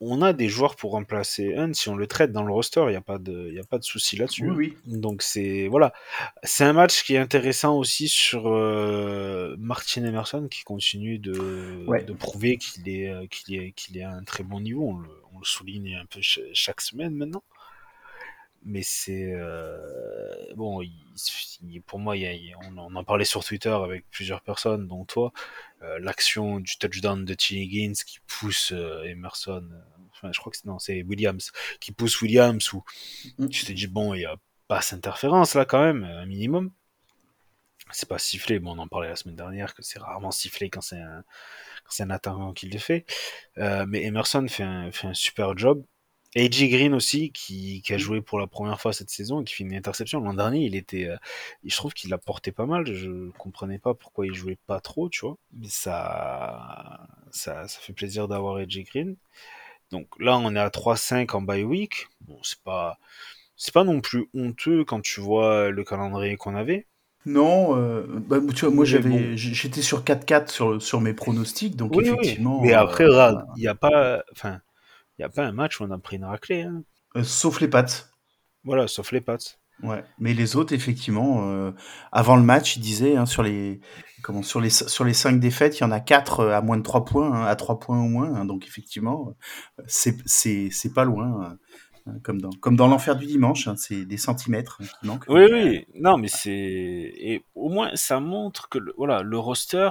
on 0.00 0.20
a 0.20 0.32
des 0.32 0.48
joueurs 0.48 0.76
pour 0.76 0.92
remplacer 0.92 1.54
Hunt 1.56 1.72
si 1.72 1.88
on 1.88 1.96
le 1.96 2.06
traite 2.06 2.32
dans 2.32 2.42
le 2.42 2.52
roster, 2.52 2.82
il 2.86 2.90
n'y 2.90 2.96
a 2.96 3.00
pas 3.00 3.18
de 3.18 3.58
a 3.58 3.64
pas 3.64 3.78
de 3.78 3.84
souci 3.84 4.16
là-dessus. 4.16 4.50
Oui, 4.50 4.76
Donc 4.84 5.22
c'est 5.22 5.68
voilà, 5.68 5.92
c'est 6.42 6.64
un 6.64 6.74
match 6.74 7.02
qui 7.04 7.14
est 7.14 7.18
intéressant 7.18 7.78
aussi 7.78 8.08
sur 8.08 8.50
Martin 9.58 10.04
Emerson 10.04 10.48
qui 10.50 10.64
continue 10.64 11.18
de, 11.18 11.86
de 12.04 12.12
prouver 12.12 12.58
qu'il 12.58 12.88
est 12.88 13.28
qu'il 13.28 13.54
est 13.56 13.72
qu'il 13.72 13.96
est 13.96 14.02
à 14.02 14.12
un 14.12 14.24
très 14.24 14.44
bon 14.44 14.60
niveau. 14.60 14.88
On 14.88 14.98
le, 14.98 15.08
on 15.34 15.38
le 15.38 15.44
souligne 15.44 15.94
un 15.96 16.06
peu 16.06 16.20
chaque 16.20 16.80
semaine 16.80 17.14
maintenant 17.14 17.42
mais 18.66 18.82
c'est 18.82 19.32
euh, 19.32 20.52
bon 20.56 20.82
pour 21.86 22.00
moi 22.00 22.16
on, 22.68 22.96
en 22.96 23.04
parlait 23.04 23.24
sur 23.24 23.44
Twitter 23.44 23.70
avec 23.70 24.10
plusieurs 24.10 24.42
personnes 24.42 24.88
dont 24.88 25.04
toi 25.04 25.32
euh, 25.82 25.98
l'action 26.00 26.58
du 26.58 26.76
touchdown 26.76 27.24
de. 27.24 27.36
Higgins 27.50 27.92
qui 28.04 28.18
pousse 28.26 28.72
euh, 28.72 29.04
Emerson 29.04 29.68
enfin 30.10 30.32
je 30.32 30.40
crois 30.40 30.52
que 30.52 30.58
non 30.64 30.80
c'est 30.80 31.04
Williams 31.04 31.52
qui 31.78 31.92
pousse 31.92 32.20
Williams 32.20 32.72
ou 32.72 32.82
mm. 33.38 33.48
tu 33.48 33.64
te 33.64 33.72
dis 33.72 33.86
bon 33.86 34.14
il 34.14 34.22
y 34.22 34.26
a 34.26 34.36
pas 34.66 34.80
cette 34.82 34.98
interférence 34.98 35.54
là 35.54 35.64
quand 35.64 35.82
même 35.82 36.02
un 36.02 36.26
minimum 36.26 36.72
c'est 37.92 38.08
pas 38.08 38.18
sifflé 38.18 38.58
bon 38.58 38.76
on 38.76 38.78
en 38.78 38.88
parlait 38.88 39.08
la 39.08 39.16
semaine 39.16 39.36
dernière 39.36 39.74
que 39.74 39.82
c'est 39.82 40.00
rarement 40.00 40.32
sifflé 40.32 40.70
quand 40.70 40.80
c'est 40.80 41.00
un 41.00 41.22
c'est 41.88 42.02
un 42.02 42.10
attaquant 42.10 42.52
qui 42.52 42.68
le 42.68 42.80
fait 42.80 43.06
mais 43.56 44.02
Emerson 44.02 44.44
fait 44.48 44.64
un, 44.64 44.90
fait 44.90 45.06
un 45.06 45.14
super 45.14 45.56
job 45.56 45.84
AJ 46.36 46.68
Green 46.68 46.94
aussi, 46.94 47.32
qui, 47.32 47.82
a 47.90 47.96
joué 47.96 48.20
pour 48.20 48.38
la 48.38 48.46
première 48.46 48.80
fois 48.80 48.92
cette 48.92 49.10
saison 49.10 49.40
et 49.40 49.44
qui 49.44 49.54
fait 49.54 49.64
une 49.64 49.74
interception. 49.74 50.20
L'an 50.20 50.34
dernier, 50.34 50.64
il 50.66 50.76
était, 50.76 51.06
euh, 51.06 51.16
je 51.64 51.74
trouve 51.76 51.94
qu'il 51.94 52.12
a 52.12 52.18
porté 52.18 52.52
pas 52.52 52.66
mal. 52.66 52.92
Je 52.92 53.30
comprenais 53.38 53.78
pas 53.78 53.94
pourquoi 53.94 54.26
il 54.26 54.34
jouait 54.34 54.58
pas 54.66 54.80
trop, 54.80 55.08
tu 55.08 55.20
vois. 55.22 55.38
Mais 55.54 55.68
ça, 55.68 57.08
ça, 57.30 57.66
ça 57.66 57.80
fait 57.80 57.94
plaisir 57.94 58.28
d'avoir 58.28 58.56
AJ 58.56 58.84
Green. 58.84 59.16
Donc 59.90 60.08
là, 60.18 60.36
on 60.38 60.54
est 60.54 60.60
à 60.60 60.68
3-5 60.68 61.34
en 61.34 61.42
bye 61.42 61.64
week. 61.64 62.08
Bon, 62.20 62.38
c'est 62.42 62.60
pas, 62.62 62.98
c'est 63.56 63.72
pas 63.72 63.84
non 63.84 64.00
plus 64.00 64.28
honteux 64.34 64.84
quand 64.84 65.00
tu 65.00 65.20
vois 65.20 65.70
le 65.70 65.84
calendrier 65.84 66.36
qu'on 66.36 66.54
avait. 66.54 66.86
Non, 67.24 67.76
euh, 67.76 68.06
bah, 68.28 68.38
tu 68.54 68.66
vois, 68.66 68.74
moi 68.74 68.84
j'avais, 68.84 69.36
j'étais 69.36 69.82
sur 69.82 70.04
4-4 70.04 70.48
sur, 70.48 70.80
sur 70.80 71.00
mes 71.00 71.12
pronostics, 71.12 71.74
donc 71.74 71.96
effectivement. 71.96 72.62
Mais 72.62 72.72
après, 72.72 73.04
euh, 73.04 73.32
il 73.56 73.60
n'y 73.60 73.66
a 73.66 73.74
pas, 73.74 74.22
enfin, 74.30 74.60
il 75.18 75.22
n'y 75.22 75.24
a 75.24 75.28
pas 75.28 75.44
un 75.44 75.52
match 75.52 75.80
où 75.80 75.84
on 75.84 75.90
a 75.90 75.98
pris 75.98 76.16
une 76.16 76.24
raclée. 76.24 76.62
Hein. 76.62 76.82
Euh, 77.16 77.22
sauf 77.22 77.60
les 77.60 77.68
pattes. 77.68 78.10
Voilà, 78.64 78.88
sauf 78.88 79.12
les 79.12 79.20
pattes. 79.20 79.58
Ouais, 79.82 80.02
mais 80.18 80.32
les 80.32 80.56
autres, 80.56 80.72
effectivement, 80.72 81.50
euh, 81.50 81.70
avant 82.10 82.36
le 82.36 82.42
match, 82.42 82.76
ils 82.76 82.80
disaient 82.80 83.16
hein, 83.16 83.26
sur 83.26 83.42
les 83.42 83.80
comment 84.22 84.42
sur 84.42 84.58
les 84.60 84.70
sur 84.70 85.04
les 85.04 85.12
cinq 85.12 85.38
défaites, 85.38 85.78
il 85.78 85.82
y 85.82 85.84
en 85.84 85.90
a 85.90 86.00
quatre 86.00 86.40
euh, 86.40 86.56
à 86.56 86.62
moins 86.62 86.78
de 86.78 86.82
trois 86.82 87.04
points, 87.04 87.30
hein, 87.30 87.44
à 87.44 87.56
trois 87.56 87.78
points 87.78 88.02
au 88.02 88.08
moins. 88.08 88.46
donc 88.46 88.66
effectivement, 88.66 89.34
c'est 89.86 90.16
c'est 90.26 90.94
pas 90.94 91.04
loin. 91.04 91.58
comme 92.22 92.40
dans, 92.40 92.50
comme 92.60 92.76
dans 92.76 92.88
l'enfer 92.88 93.16
du 93.16 93.26
dimanche, 93.26 93.68
c'est 93.76 94.06
des 94.06 94.16
centimètres 94.16 94.78
qui 94.78 95.06
manquent. 95.06 95.28
Oui, 95.28 95.44
oui, 95.52 95.86
non, 95.94 96.16
mais 96.16 96.28
c'est. 96.28 96.50
Et 96.52 97.44
au 97.54 97.68
moins, 97.68 97.90
ça 97.94 98.18
montre 98.18 98.70
que 98.70 98.78
le, 98.78 98.94
voilà, 98.96 99.22
le 99.22 99.38
roster 99.38 99.90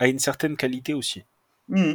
a 0.00 0.08
une 0.08 0.18
certaine 0.18 0.56
qualité 0.56 0.94
aussi. 0.94 1.22
Mmh. 1.68 1.94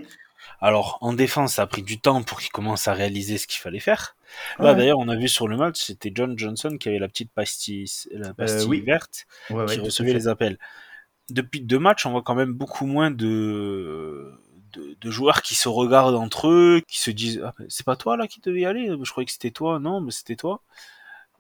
Alors, 0.62 0.98
en 1.02 1.14
défense, 1.14 1.56
ça 1.56 1.64
a 1.64 1.68
pris 1.68 1.84
du 1.84 2.00
temps 2.00 2.24
pour 2.24 2.40
qu'il 2.40 2.52
commence 2.52 2.88
à 2.88 2.94
réaliser 2.94 3.38
ce 3.38 3.48
qu'il 3.48 3.60
fallait 3.60 3.80
faire. 3.80 4.16
Là, 4.62 4.74
Ouais. 4.74 4.76
d'ailleurs, 4.76 5.00
on 5.00 5.08
a 5.10 5.16
vu 5.16 5.28
sur 5.28 5.48
le 5.48 5.58
match, 5.58 5.80
c'était 5.82 6.12
John 6.14 6.38
Johnson 6.38 6.78
qui 6.80 6.90
avait 6.90 7.00
la 7.00 7.08
petite 7.08 7.32
pastille, 7.32 7.90
la 8.12 8.34
pastille 8.34 8.68
oui. 8.68 8.82
verte, 8.82 9.26
Ouais, 9.50 9.66
qui 9.66 9.80
recevait 9.80 10.14
les 10.14 10.28
appels. 10.28 10.58
Depuis 11.30 11.62
deux 11.62 11.80
matchs, 11.80 12.06
on 12.06 12.12
voit 12.12 12.24
quand 12.24 12.36
même 12.36 12.54
beaucoup 12.54 12.86
moins 12.88 13.12
de, 13.12 14.34
de, 14.74 14.96
de 15.00 15.12
joueurs 15.12 15.42
qui 15.44 15.56
se 15.56 15.70
regardent 15.70 16.16
entre 16.16 16.48
eux, 16.50 16.82
qui 16.88 17.00
se 17.00 17.12
disent 17.12 17.42
ah, 17.46 17.54
c'est 17.70 17.86
pas 17.86 17.96
toi 17.96 18.18
là 18.18 18.28
qui 18.28 18.42
devais 18.42 18.62
y 18.62 18.66
aller, 18.66 18.88
je 19.04 19.12
croyais 19.12 19.26
que 19.26 19.32
c'était 19.32 19.52
toi, 19.52 19.80
non, 19.80 20.02
mais 20.02 20.12
c'était 20.12 20.36
toi. 20.36 20.62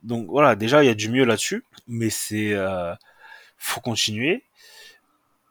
Donc 0.03 0.27
voilà, 0.27 0.55
déjà 0.55 0.83
il 0.83 0.87
y 0.87 0.89
a 0.89 0.95
du 0.95 1.09
mieux 1.09 1.25
là-dessus, 1.25 1.65
mais 1.87 2.09
c'est 2.09 2.53
euh, 2.53 2.93
faut 3.57 3.81
continuer. 3.81 4.43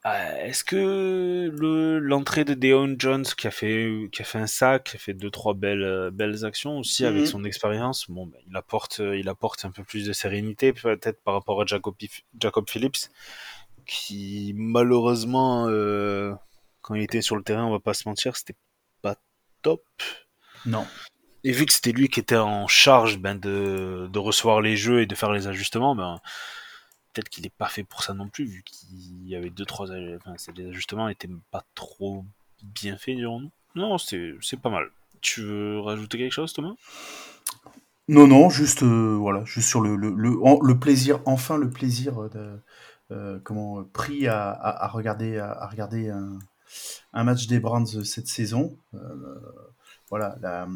Euh, 0.05 0.45
Est-ce 0.45 0.63
que 0.63 1.51
le 1.53 1.99
l'entrée 1.99 2.45
de 2.45 2.53
Deon 2.53 2.95
Jones 2.97 3.25
qui 3.37 3.47
a 3.47 3.51
fait 3.51 4.07
qui 4.13 4.21
a 4.21 4.25
fait 4.25 4.37
un 4.39 4.47
sac, 4.47 4.85
qui 4.85 4.95
a 4.95 4.99
fait 4.99 5.13
deux 5.13 5.29
trois 5.29 5.53
belles 5.53 5.83
euh, 5.83 6.09
belles 6.09 6.45
actions 6.45 6.77
aussi 6.79 7.05
avec 7.05 7.23
Mhm. 7.23 7.25
son 7.25 7.43
expérience, 7.43 8.09
bon 8.09 8.25
ben, 8.27 8.39
il 8.47 8.55
apporte 8.55 9.01
euh, 9.01 9.17
il 9.17 9.27
apporte 9.27 9.65
un 9.65 9.71
peu 9.71 9.83
plus 9.83 10.05
de 10.07 10.13
sérénité 10.13 10.71
peut-être 10.73 11.21
par 11.23 11.33
rapport 11.33 11.61
à 11.61 11.65
Jacob 11.65 11.95
Jacob 12.39 12.69
Phillips 12.69 13.09
qui 13.85 14.53
malheureusement 14.55 15.65
euh, 15.67 16.33
quand 16.81 16.95
il 16.95 17.03
était 17.03 17.21
sur 17.21 17.35
le 17.35 17.43
terrain, 17.43 17.65
on 17.65 17.71
va 17.71 17.79
pas 17.79 17.93
se 17.93 18.07
mentir, 18.07 18.37
c'était 18.37 18.55
pas 19.01 19.15
top. 19.61 19.83
Non. 20.65 20.87
Et 21.43 21.51
vu 21.51 21.65
que 21.65 21.73
c'était 21.73 21.91
lui 21.91 22.07
qui 22.09 22.19
était 22.19 22.35
en 22.37 22.67
charge 22.67 23.17
ben, 23.19 23.35
de, 23.35 24.09
de 24.11 24.19
recevoir 24.19 24.61
les 24.61 24.75
jeux 24.77 25.01
et 25.01 25.05
de 25.05 25.15
faire 25.15 25.31
les 25.31 25.47
ajustements, 25.47 25.95
ben, 25.95 26.19
peut-être 27.13 27.29
qu'il 27.29 27.43
n'est 27.43 27.49
pas 27.49 27.67
fait 27.67 27.83
pour 27.83 28.03
ça 28.03 28.13
non 28.13 28.27
plus, 28.29 28.45
vu 28.45 28.63
qu'il 28.63 29.27
y 29.27 29.35
avait 29.35 29.49
deux, 29.49 29.65
trois. 29.65 29.87
Enfin, 29.91 30.33
c'est- 30.37 30.55
les 30.57 30.67
ajustements 30.67 31.07
n'étaient 31.07 31.29
pas 31.51 31.63
trop 31.75 32.25
bien 32.63 32.97
faits, 32.97 33.15
dirons-nous. 33.15 33.51
Non, 33.75 33.97
c'est 33.97 34.37
pas 34.61 34.69
mal. 34.69 34.89
Tu 35.21 35.41
veux 35.41 35.79
rajouter 35.79 36.17
quelque 36.17 36.31
chose, 36.33 36.53
Thomas? 36.53 36.75
Non, 38.07 38.25
non, 38.27 38.49
juste 38.49 38.81
euh, 38.81 39.15
voilà, 39.15 39.45
juste 39.45 39.69
sur 39.69 39.81
le, 39.81 39.95
le, 39.95 40.09
plaisir, 40.79 41.21
enfin 41.25 41.57
le 41.57 41.69
plaisir 41.69 42.23
euh, 42.23 42.29
de, 42.29 42.59
euh, 43.11 43.39
comment 43.43 43.79
euh, 43.79 43.83
pris 43.83 44.27
à, 44.27 44.49
à, 44.49 44.85
à 44.85 44.87
regarder 44.87 45.37
à, 45.37 45.67
regarder 45.67 46.09
un, 46.09 46.39
match 47.23 47.45
des 47.45 47.59
Browns 47.59 47.85
euh, 47.95 48.03
cette 48.03 48.27
saison. 48.27 48.75
Euh, 48.95 49.39
voilà, 50.09 50.37
la, 50.41 50.67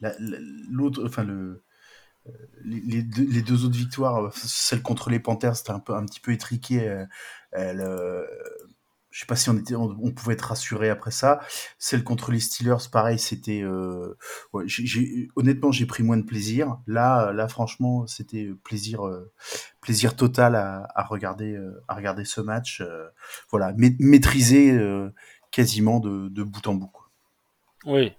la- 0.00 0.14
la- 0.20 0.38
l'autre, 0.70 1.04
enfin 1.04 1.24
le 1.24 1.34
euh, 1.34 1.62
les, 2.64 3.02
deux, 3.02 3.64
autres 3.64 3.76
victoires, 3.76 4.32
celle 4.34 4.82
contre 4.82 5.10
les 5.10 5.20
Panthers, 5.20 5.56
c'était 5.56 5.70
un 5.70 5.82
un 5.88 6.04
petit 6.04 6.20
peu 6.20 6.32
étriqué. 6.32 6.88
euh, 6.88 7.04
elle, 7.52 7.80
euh, 7.80 8.24
je 9.10 9.20
sais 9.20 9.26
pas 9.26 9.36
si 9.36 9.48
on 9.48 9.56
était, 9.56 9.74
on, 9.74 10.12
pouvait 10.12 10.34
être 10.34 10.42
rassuré 10.48 10.90
après 10.90 11.10
ça. 11.10 11.40
Celle 11.78 12.04
contre 12.04 12.32
les 12.32 12.40
Steelers, 12.40 12.88
pareil, 12.92 13.18
c'était. 13.18 13.62
euh, 13.62 14.16
honnêtement, 15.36 15.72
j'ai 15.72 15.86
pris 15.86 16.02
moins 16.02 16.18
de 16.18 16.24
plaisir. 16.24 16.78
Là, 16.86 17.32
là, 17.32 17.48
franchement, 17.48 18.06
c'était 18.06 18.50
plaisir, 18.64 19.00
plaisir 19.80 20.16
total 20.16 20.54
à, 20.54 21.06
regarder, 21.08 21.58
à 21.88 21.94
regarder 21.94 22.24
ce 22.26 22.42
match. 22.42 22.82
voilà, 23.50 23.72
ma- 23.78 23.88
maîtrisé 24.00 24.78
quasiment 25.50 26.00
de, 26.00 26.28
de 26.28 26.42
bout 26.42 26.66
en 26.66 26.74
bout. 26.74 26.88
quoi. 26.88 27.10
Oui. 27.86 28.12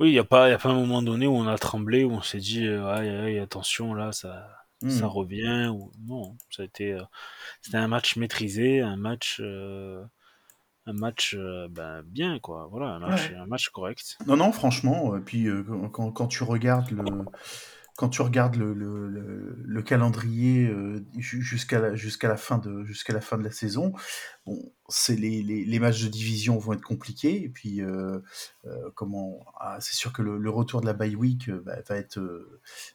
Oui, 0.00 0.08
il 0.08 0.12
n'y 0.12 0.18
a, 0.18 0.24
pas- 0.24 0.48
y 0.50 0.52
a 0.52 0.58
pas 0.58 0.70
un 0.70 0.74
moment 0.74 1.02
donné 1.02 1.26
où 1.26 1.34
on 1.34 1.46
a 1.46 1.56
tremblé, 1.58 2.04
où 2.04 2.12
on 2.12 2.22
s'est 2.22 2.38
dit 2.38 2.66
euh, 2.66 2.86
aïe, 2.88 3.08
aïe, 3.08 3.38
attention, 3.38 3.94
là, 3.94 4.10
ça, 4.12 4.48
ça 4.82 5.04
Mhm. 5.04 5.04
revient. 5.04 5.68
Ou... 5.72 5.92
Non, 6.06 6.36
ça 6.50 6.62
a 6.62 6.66
été. 6.66 6.92
euh, 6.92 7.02
C'était 7.62 7.76
un 7.78 7.88
match 7.88 8.16
maîtrisé, 8.16 8.80
un 8.80 8.96
match. 8.96 9.38
euh, 9.40 10.02
un 10.86 10.92
match 10.92 11.34
ben, 11.70 12.02
bien, 12.04 12.38
quoi. 12.40 12.68
Voilà, 12.70 12.88
un 12.88 12.98
match, 12.98 13.30
Ouais. 13.30 13.36
un 13.36 13.46
match 13.46 13.70
correct. 13.70 14.18
Non, 14.26 14.36
non, 14.36 14.52
franchement, 14.52 15.18
puis 15.24 15.46
quand 15.92 16.26
tu 16.26 16.42
regardes 16.42 16.90
le, 16.90 17.24
quand 17.96 18.08
tu 18.08 18.22
regardes 18.22 18.56
le, 18.56 18.74
le, 18.74 19.08
le, 19.08 19.56
le 19.64 19.82
calendrier 19.82 20.66
euh, 20.66 21.04
ju- 21.16 21.42
jusqu'à 21.42 21.78
la, 21.80 21.94
jusqu'à 21.94 22.28
la 22.28 22.36
fin 22.36 22.58
de 22.58 22.84
la 23.12 23.20
fin 23.20 23.38
de 23.38 23.44
la 23.44 23.52
saison, 23.52 23.92
bon, 24.46 24.72
les, 25.10 25.42
les, 25.42 25.64
les 25.64 25.78
matchs 25.78 26.02
de 26.02 26.08
division 26.08 26.58
vont 26.58 26.72
être 26.72 26.82
compliqués 26.82 27.44
et 27.44 27.48
puis 27.48 27.82
euh, 27.82 28.18
euh, 28.66 28.90
comment 28.96 29.44
ah, 29.60 29.78
c'est 29.80 29.94
sûr 29.94 30.12
que 30.12 30.22
le, 30.22 30.50
retour 30.50 30.80
de 30.80 30.86
la 30.86 30.92
bye 30.92 31.14
week 31.14 31.50
bah, 31.50 31.76
va 31.88 31.96
être 31.96 32.18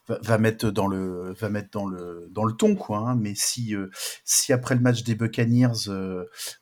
va, 0.07 0.37
mettre 0.37 0.69
dans 0.69 0.87
le 0.87 1.33
va 1.33 1.49
mettre 1.49 1.69
dans 1.71 1.85
le 1.87 2.27
dans 2.31 2.43
le 2.43 2.53
ton 2.53 2.75
quoi. 2.75 2.97
hein. 2.99 3.15
mais 3.15 3.33
si 3.35 3.75
si 4.25 4.53
après 4.53 4.75
le 4.75 4.81
match 4.81 5.03
des 5.03 5.15
Buccaneers 5.15 5.87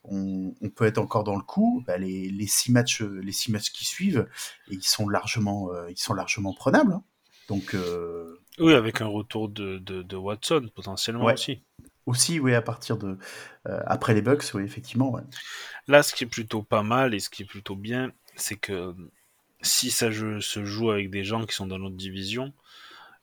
on, 0.03 0.53
peut 0.75 0.85
être 0.85 0.97
encore 0.99 1.23
dans 1.23 1.35
le 1.35 1.41
coup, 1.43 1.83
bah, 1.87 1.97
les, 1.97 2.29
les 2.29 2.47
six 2.47 2.71
matchs 2.71 3.01
les 3.01 3.31
six 3.31 3.51
matchs 3.51 3.71
qui 3.71 3.85
suivent 3.85 4.27
et 4.69 4.75
ils 4.75 4.83
sont 4.83 5.09
largement 5.09 5.71
ils 5.89 5.97
sont 5.97 6.13
largement 6.13 6.53
prenables. 6.53 6.93
hein. 6.93 7.03
Donc 7.47 7.73
euh, 7.75 8.39
Oui, 8.59 8.73
avec 8.73 9.01
un 9.01 9.07
retour 9.07 9.49
de, 9.49 9.77
de, 9.77 10.01
de 10.01 10.15
Watson, 10.15 10.69
potentiellement 10.75 11.25
Ouais. 11.25 11.33
aussi. 11.33 11.61
aussi, 12.05 12.39
oui, 12.39 12.53
à 12.53 12.61
partir 12.61 12.97
de 12.97 13.17
euh, 13.67 13.79
après 13.85 14.13
les 14.13 14.21
Bucks, 14.21 14.43
oui, 14.53 14.63
effectivement. 14.63 15.11
Ouais. 15.11 15.21
Là, 15.87 16.03
ce 16.03 16.13
qui 16.13 16.23
est 16.23 16.27
plutôt 16.27 16.63
pas 16.63 16.83
mal 16.83 17.13
et 17.13 17.19
ce 17.19 17.29
qui 17.29 17.43
est 17.43 17.45
plutôt 17.45 17.75
bien, 17.75 18.11
c'est 18.35 18.55
que 18.57 18.93
si 19.61 19.89
ça 19.91 20.11
jeu- 20.11 20.41
se 20.41 20.63
joue 20.65 20.91
avec 20.91 21.09
des 21.09 21.23
gens 21.23 21.45
qui 21.45 21.55
sont 21.55 21.67
dans 21.67 21.79
notre 21.79 21.95
division, 21.95 22.53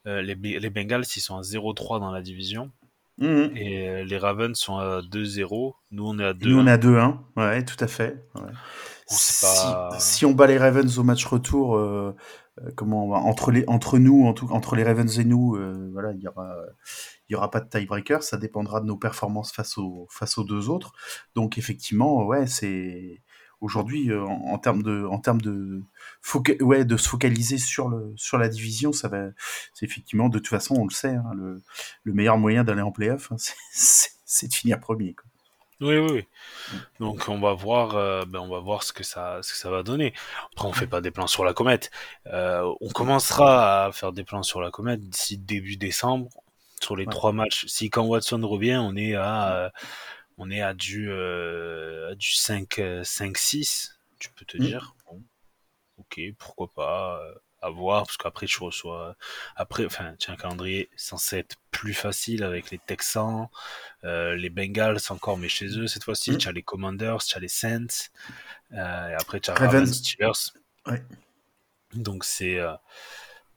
euh, 0.07 0.21
les, 0.21 0.35
les 0.35 0.69
Bengals, 0.69 1.05
ils 1.15 1.19
sont 1.21 1.37
à 1.37 1.41
0-3 1.41 1.99
dans 1.99 2.11
la 2.11 2.21
division 2.21 2.71
Mhm. 3.17 3.51
et 3.55 3.87
euh, 3.87 4.03
les 4.03 4.17
Ravens 4.17 4.53
sont 4.59 4.77
à 4.77 5.01
2-0. 5.01 5.75
Nous, 5.91 6.05
on 6.05 6.19
est 6.19 6.25
à 6.25 6.33
2 6.33 6.47
Et 6.49 6.51
Nous, 6.51 6.59
on 6.59 6.67
est 6.67 6.71
à 6.71 6.77
2-1, 6.77 7.23
ouais, 7.37 7.63
tout 7.63 7.81
à 7.81 7.87
fait. 7.87 8.21
ouais. 8.35 8.41
On 9.09 9.13
Si, 9.15 9.41
pas- 9.41 9.89
si 9.99 10.25
on 10.25 10.31
bat 10.33 10.47
les 10.47 10.57
Ravens 10.57 10.97
au 10.99 11.03
match 11.03 11.23
retour, 11.25 11.77
euh, 11.77 12.13
comment 12.75 13.05
on 13.05 13.09
va- 13.09 13.17
entre 13.17 13.51
les 13.51 13.63
entre 13.67 13.97
nous, 13.99 14.25
entre 14.27 14.75
les 14.75 14.83
Ravens 14.83 15.19
et 15.19 15.25
nous, 15.25 15.55
euh, 15.55 15.89
voilà, 15.93 16.11
il 16.13 16.21
y 16.21 16.27
aura 16.27 16.55
il 17.29 17.33
y 17.33 17.35
aura 17.35 17.51
pas 17.51 17.59
de 17.61 17.69
tiebreaker. 17.69 18.23
Ça 18.23 18.37
dépendra 18.37 18.81
de 18.81 18.85
nos 18.85 18.97
performances 18.97 19.51
face 19.51 19.77
aux 19.77 20.07
face 20.09 20.37
aux 20.37 20.43
deux 20.43 20.69
autres. 20.69 20.93
Donc 21.35 21.57
effectivement, 21.57 22.25
ouais, 22.25 22.47
c'est 22.47 23.21
aujourd'hui 23.61 24.11
euh, 24.11 24.23
en, 24.25 24.57
termes 24.59 24.83
de 24.83 25.05
en 25.05 25.19
termes 25.19 25.41
de 25.41 25.81
ouais 26.61 26.85
de 26.85 26.97
se 26.97 27.09
focaliser 27.09 27.57
sur 27.57 27.89
le 27.89 28.13
sur 28.15 28.37
la 28.37 28.49
division, 28.49 28.91
ça 28.93 29.07
va. 29.07 29.27
C'est 29.73 29.85
effectivement 29.85 30.29
de 30.29 30.39
toute 30.39 30.47
façon, 30.49 30.75
on 30.75 30.85
le 30.85 30.91
sait, 30.93 31.15
hein, 31.15 31.31
le, 31.35 31.61
le 32.03 32.13
meilleur 32.13 32.37
moyen 32.37 32.63
d'aller 32.63 32.81
en 32.81 32.91
playoff, 32.91 33.31
hein, 33.31 33.37
c'est- 33.71 34.47
de 34.47 34.53
finir 34.53 34.79
premier. 34.79 35.15
Oui, 35.81 35.97
oui, 35.97 36.11
oui. 36.11 36.25
Donc 36.99 37.27
on 37.27 37.39
va 37.39 37.53
voir, 37.53 37.95
euh, 37.95 38.25
ben, 38.25 38.39
on 38.39 38.47
va 38.47 38.59
voir 38.59 38.83
ce 38.83 38.93
que 38.93 39.03
ça, 39.03 39.41
ce 39.43 39.51
que 39.51 39.57
ça 39.57 39.69
va 39.69 39.83
donner. 39.83 40.13
Après, 40.53 40.67
on 40.67 40.73
fait 40.73 40.87
pas 40.87 41.01
des 41.01 41.11
plans 41.11 41.27
sur 41.27 41.43
la 41.43 41.53
comète. 41.53 41.91
Euh, 42.27 42.73
on 42.81 42.89
commencera 42.89 43.85
à 43.85 43.91
faire 43.91 44.13
des 44.13 44.23
plans 44.23 44.43
sur 44.43 44.61
la 44.61 44.71
comète 44.71 45.01
d'ici 45.09 45.37
début 45.37 45.77
décembre 45.77 46.29
sur 46.81 46.95
les 46.95 47.05
Ouais. 47.05 47.11
trois 47.11 47.33
matchs. 47.33 47.65
Si 47.67 47.89
quand 47.89 48.05
Watson 48.05 48.41
revient, 48.47 48.77
on 48.81 48.95
est 48.95 49.15
à, 49.15 49.55
euh, 49.65 49.69
on 50.37 50.49
est 50.49 50.61
à 50.61 50.73
du, 50.73 51.09
euh, 51.11 52.11
à 52.11 52.15
du 52.15 52.31
5, 52.31 52.79
euh, 52.79 53.03
5-6. 53.03 53.99
Tu 54.19 54.29
peux 54.31 54.45
te 54.45 54.57
Mm. 54.57 54.61
dire, 54.67 54.95
bon, 55.07 55.21
ok, 55.97 56.21
pourquoi 56.37 56.67
pas. 56.73 57.21
À 57.65 57.69
voir 57.69 58.05
parce 58.05 58.17
qu'après 58.17 58.47
je 58.47 58.59
reçois 58.59 59.15
après 59.55 59.85
enfin 59.85 60.13
tiens 60.19 60.35
un 60.35 60.37
calendrier 60.37 60.89
censé 60.95 61.37
être 61.37 61.55
plus 61.71 61.93
facile 61.93 62.43
avec 62.43 62.71
les 62.71 62.79
Texans 62.79 63.47
euh, 64.03 64.35
les 64.35 64.49
Bengals 64.49 64.99
encore, 65.09 65.37
mais 65.37 65.49
chez 65.49 65.67
eux 65.79 65.87
cette 65.87 66.03
fois-ci. 66.03 66.31
Mm. 66.31 66.37
Tu 66.37 66.47
as 66.47 66.51
les 66.51 66.63
Commanders, 66.63 67.23
tu 67.23 67.35
as 67.37 67.39
les 67.39 67.47
Saints, 67.47 67.87
euh, 68.73 69.09
et 69.09 69.13
après 69.15 69.39
tu 69.39 69.49
as 69.49 69.55
Ravens. 69.55 69.91
Steelers. 69.91 70.53
Ouais. 70.85 71.03
Donc 71.93 72.23
c'est. 72.23 72.59
euh, 72.59 72.73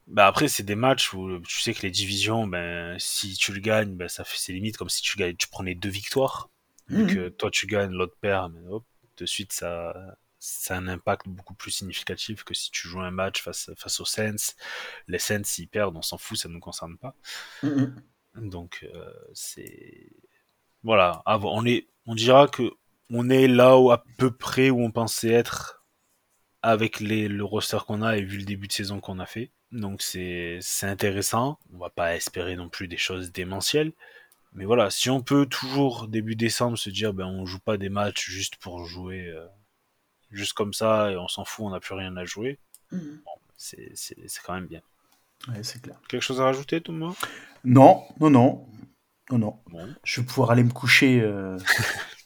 Bah 0.06 0.26
après, 0.26 0.48
c'est 0.48 0.62
des 0.62 0.74
matchs 0.74 1.12
où 1.12 1.38
tu 1.40 1.60
sais 1.60 1.74
que 1.74 1.82
les 1.82 1.90
divisions, 1.90 2.46
ben, 2.46 2.98
si 2.98 3.34
tu 3.36 3.52
le 3.52 3.60
gagnes, 3.60 3.94
ben, 3.96 4.08
ça 4.08 4.24
fait 4.24 4.38
ses 4.38 4.52
limites 4.54 4.76
comme 4.78 4.88
si 4.88 5.02
tu, 5.02 5.18
gagnes, 5.18 5.36
tu 5.36 5.48
prenais 5.48 5.74
deux 5.74 5.90
victoires. 5.90 6.48
Mhm. 6.88 7.06
que 7.14 7.28
toi 7.28 7.50
tu 7.50 7.66
gagnes, 7.66 7.92
l'autre 7.92 8.16
perd, 8.20 8.50
mais 8.54 8.66
hop, 8.70 8.84
de 9.18 9.26
suite 9.26 9.52
ça, 9.52 9.94
ça 10.48 10.74
a 10.74 10.78
un 10.78 10.88
impact 10.88 11.28
beaucoup 11.28 11.54
plus 11.54 11.70
significatif 11.70 12.42
que 12.42 12.54
si 12.54 12.70
tu 12.70 12.88
joues 12.88 13.00
un 13.00 13.10
match 13.10 13.42
face, 13.42 13.70
face 13.76 14.00
aux 14.00 14.04
Saints. 14.04 14.54
Les 15.06 15.18
Saints, 15.18 15.44
s'ils 15.44 15.68
perdent, 15.68 15.96
on 15.96 16.02
s'en 16.02 16.18
fout, 16.18 16.38
ça 16.38 16.48
ne 16.48 16.54
nous 16.54 16.60
concerne 16.60 16.96
pas. 16.96 17.14
Donc 18.34 18.88
euh, 18.94 19.12
c'est 19.34 20.10
voilà, 20.82 21.22
voir. 21.26 21.54
on 21.54 21.66
est 21.66 21.88
on 22.06 22.14
dira 22.14 22.48
que 22.48 22.70
on 23.10 23.28
est 23.28 23.48
là 23.48 23.78
où 23.78 23.90
à 23.90 24.04
peu 24.16 24.30
près 24.30 24.70
où 24.70 24.80
on 24.80 24.90
pensait 24.90 25.30
être 25.30 25.84
avec 26.62 27.00
les, 27.00 27.28
le 27.28 27.44
roster 27.44 27.78
qu'on 27.86 28.02
a 28.02 28.16
et 28.16 28.22
vu 28.22 28.38
le 28.38 28.44
début 28.44 28.68
de 28.68 28.72
saison 28.72 29.00
qu'on 29.00 29.18
a 29.18 29.26
fait. 29.26 29.52
Donc 29.72 30.02
c'est 30.02 30.58
c'est 30.62 30.86
intéressant. 30.86 31.58
On 31.72 31.78
va 31.78 31.90
pas 31.90 32.16
espérer 32.16 32.56
non 32.56 32.68
plus 32.68 32.88
des 32.88 32.96
choses 32.96 33.32
démentielles. 33.32 33.92
Mais 34.54 34.64
voilà, 34.64 34.90
si 34.90 35.10
on 35.10 35.22
peut 35.22 35.46
toujours 35.46 36.08
début 36.08 36.36
décembre 36.36 36.78
se 36.78 36.90
dire 36.90 37.12
ben 37.12 37.26
on 37.26 37.44
joue 37.46 37.60
pas 37.60 37.76
des 37.76 37.90
matchs 37.90 38.30
juste 38.30 38.56
pour 38.56 38.84
jouer 38.86 39.26
euh, 39.28 39.46
juste 40.30 40.52
comme 40.54 40.72
ça 40.72 41.10
et 41.10 41.16
on 41.16 41.28
s'en 41.28 41.44
fout, 41.44 41.66
on 41.66 41.70
n'a 41.70 41.80
plus 41.80 41.94
rien 41.94 42.16
à 42.16 42.24
jouer, 42.24 42.58
Mhm. 42.92 43.20
c'est 43.56 43.90
c'est 43.94 44.16
c'est 44.28 44.42
quand 44.42 44.54
même 44.54 44.66
bien. 44.66 44.80
Ouais, 45.48 45.62
c'est 45.62 45.80
clair. 45.82 46.00
Quelque 46.08 46.22
chose 46.22 46.40
à 46.40 46.44
rajouter 46.44 46.80
Thomas? 46.80 47.14
Non, 47.64 48.04
non, 48.20 48.30
non, 48.30 48.66
non, 49.30 49.38
non. 49.38 49.60
Bon. 49.66 49.94
Je 50.04 50.20
vais 50.20 50.26
pouvoir 50.26 50.50
aller 50.50 50.64
me 50.64 50.72
coucher. 50.72 51.20
euh, 51.20 51.56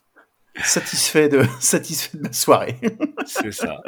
satisfait 0.63 1.29
de, 1.29 1.43
satisfait 1.61 2.19
de 2.19 2.23
ma 2.25 2.33
soirée. 2.33 2.77
C'est 3.27 3.53
ça. 3.53 3.81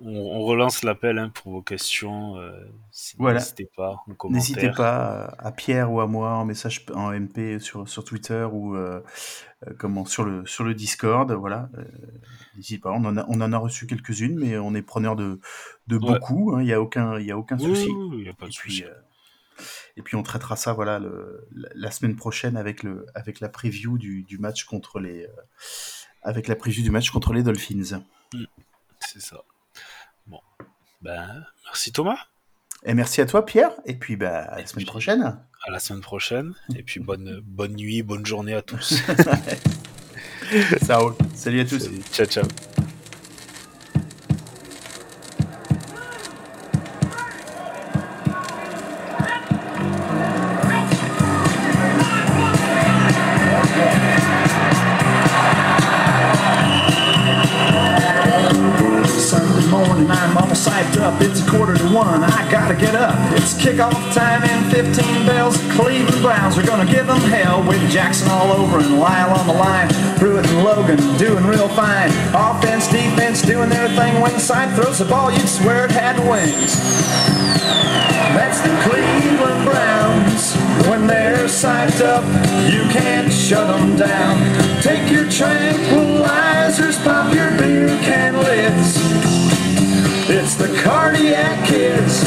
On, 0.00 0.10
on 0.10 0.40
relance 0.44 0.84
l'appel 0.84 1.18
hein, 1.18 1.30
pour 1.34 1.52
vos 1.52 1.62
questions. 1.62 2.36
euh, 2.36 2.52
si- 2.90 3.16
Voilà. 3.18 3.40
N'hésitez 3.40 3.68
pas. 3.76 3.96
N'hésitez 4.30 4.70
pas 4.70 5.34
à 5.38 5.52
Pierre 5.52 5.90
ou 5.92 6.00
à 6.00 6.06
moi 6.06 6.30
en 6.34 6.44
message 6.44 6.86
en 6.94 7.10
MP 7.12 7.58
sur, 7.60 7.88
sur 7.88 8.04
Twitter 8.04 8.46
ou 8.50 8.76
euh, 8.76 9.02
euh, 9.66 9.72
comment 9.78 10.04
sur 10.04 10.24
le 10.24 10.46
sur 10.46 10.64
le 10.64 10.74
Discord. 10.74 11.30
Voilà. 11.32 11.68
Euh, 11.76 11.84
N'hésitez 12.56 12.78
pas. 12.78 12.90
On 12.92 13.04
en 13.04 13.16
a 13.16 13.24
on 13.28 13.40
en 13.40 13.52
a 13.52 13.58
reçu 13.58 13.86
quelques-unes, 13.86 14.38
mais 14.38 14.56
on 14.56 14.74
est 14.74 14.82
preneur 14.82 15.16
de 15.16 15.40
de 15.88 15.96
Ouais. 15.96 16.00
beaucoup. 16.06 16.54
hein. 16.54 16.62
Il 16.62 16.68
y 16.68 16.72
a 16.72 16.80
aucun 16.80 17.18
il 17.18 17.26
y 17.26 17.32
a 17.32 17.36
aucun 17.38 17.56
Oui, 17.58 17.66
souci. 17.74 17.88
oui, 17.90 18.08
il 18.18 18.22
n'y 18.22 18.28
a 18.28 18.32
pas 18.34 18.46
de 18.46 18.50
puis, 18.52 18.70
souci. 18.72 18.84
Et 19.98 20.02
puis 20.02 20.16
on 20.16 20.22
traitera 20.22 20.56
ça 20.56 20.72
voilà 20.72 20.98
le, 20.98 21.46
la, 21.74 21.90
semaine 21.90 22.16
prochaine 22.16 22.56
avec 22.56 22.82
le 22.84 23.06
avec 23.14 23.40
la 23.40 23.48
preview 23.48 23.98
du, 23.98 24.22
du 24.22 24.38
match 24.38 24.64
contre 24.64 25.00
les 25.00 25.24
euh, 25.24 25.28
avec 26.22 26.46
la 26.46 26.54
preview 26.54 26.82
du 26.82 26.90
match 26.90 27.10
contre 27.10 27.32
les 27.32 27.42
Dolphins. 27.42 28.00
C'est 29.00 29.20
ça. 29.20 29.42
Bon. 30.26 30.40
Ben, 31.02 31.44
merci 31.64 31.92
Thomas. 31.92 32.18
Et 32.84 32.94
merci 32.94 33.20
à 33.20 33.26
toi 33.26 33.44
Pierre. 33.44 33.72
Et 33.86 33.94
puis 33.94 34.16
bah 34.16 34.42
à 34.42 34.60
la 34.60 34.66
semaine 34.66 34.86
prochaine. 34.86 35.40
À 35.66 35.70
la 35.70 35.80
semaine 35.80 36.02
prochaine. 36.02 36.54
Et 36.76 36.84
puis 36.84 37.00
bonne, 37.00 37.40
bonne 37.44 37.74
nuit, 37.74 38.02
bonne 38.02 38.24
journée 38.24 38.54
à 38.54 38.62
tous. 38.62 39.02
Ça 40.82 40.98
roule. 40.98 41.14
Salut 41.34 41.60
à 41.60 41.64
tous. 41.64 41.80
Salut. 41.80 42.02
Ciao, 42.12 42.26
ciao. 42.26 42.44
A 61.98 62.10
one. 62.10 62.22
I 62.22 62.50
gotta 62.50 62.74
get 62.74 62.94
up. 62.94 63.14
It's 63.32 63.54
kickoff 63.54 63.92
time 64.14 64.42
and 64.44 64.70
15 64.72 65.26
bells. 65.26 65.56
Cleveland 65.72 66.22
Browns 66.22 66.56
are 66.58 66.66
gonna 66.66 66.90
give 66.90 67.06
them 67.06 67.20
hell 67.32 67.62
with 67.66 67.80
Jackson 67.90 68.28
all 68.30 68.52
over 68.52 68.78
and 68.78 68.98
Lyle 68.98 69.32
on 69.38 69.46
the 69.46 69.52
line. 69.52 69.88
Pruitt 70.18 70.46
and 70.46 70.64
Logan 70.64 70.98
doing 71.18 71.44
real 71.46 71.68
fine. 71.68 72.10
Offense, 72.34 72.88
defense 72.88 73.42
doing 73.42 73.68
their 73.68 73.88
thing. 73.96 74.20
When 74.20 74.38
side 74.38 74.74
throws 74.76 74.98
the 74.98 75.04
ball, 75.04 75.30
you'd 75.30 75.48
swear 75.48 75.84
it 75.86 75.90
had 75.90 76.18
wings. 76.28 76.74
That's 78.36 78.60
the 78.60 78.74
Cleveland 78.86 79.64
Browns. 79.64 80.54
When 80.88 81.06
they're 81.06 81.46
psyched 81.46 82.00
up, 82.00 82.24
you 82.72 82.82
can't 82.92 83.32
shut 83.32 83.66
them 83.66 83.96
down. 83.96 84.36
Take 84.82 85.10
your 85.10 85.24
tranquilizers, 85.24 87.02
pop 87.04 87.34
your 87.34 87.50
beer 87.58 87.88
can 88.02 88.36
lids. 88.36 89.17
The 90.58 90.74
Cardiac 90.82 91.64
Kids. 91.68 92.26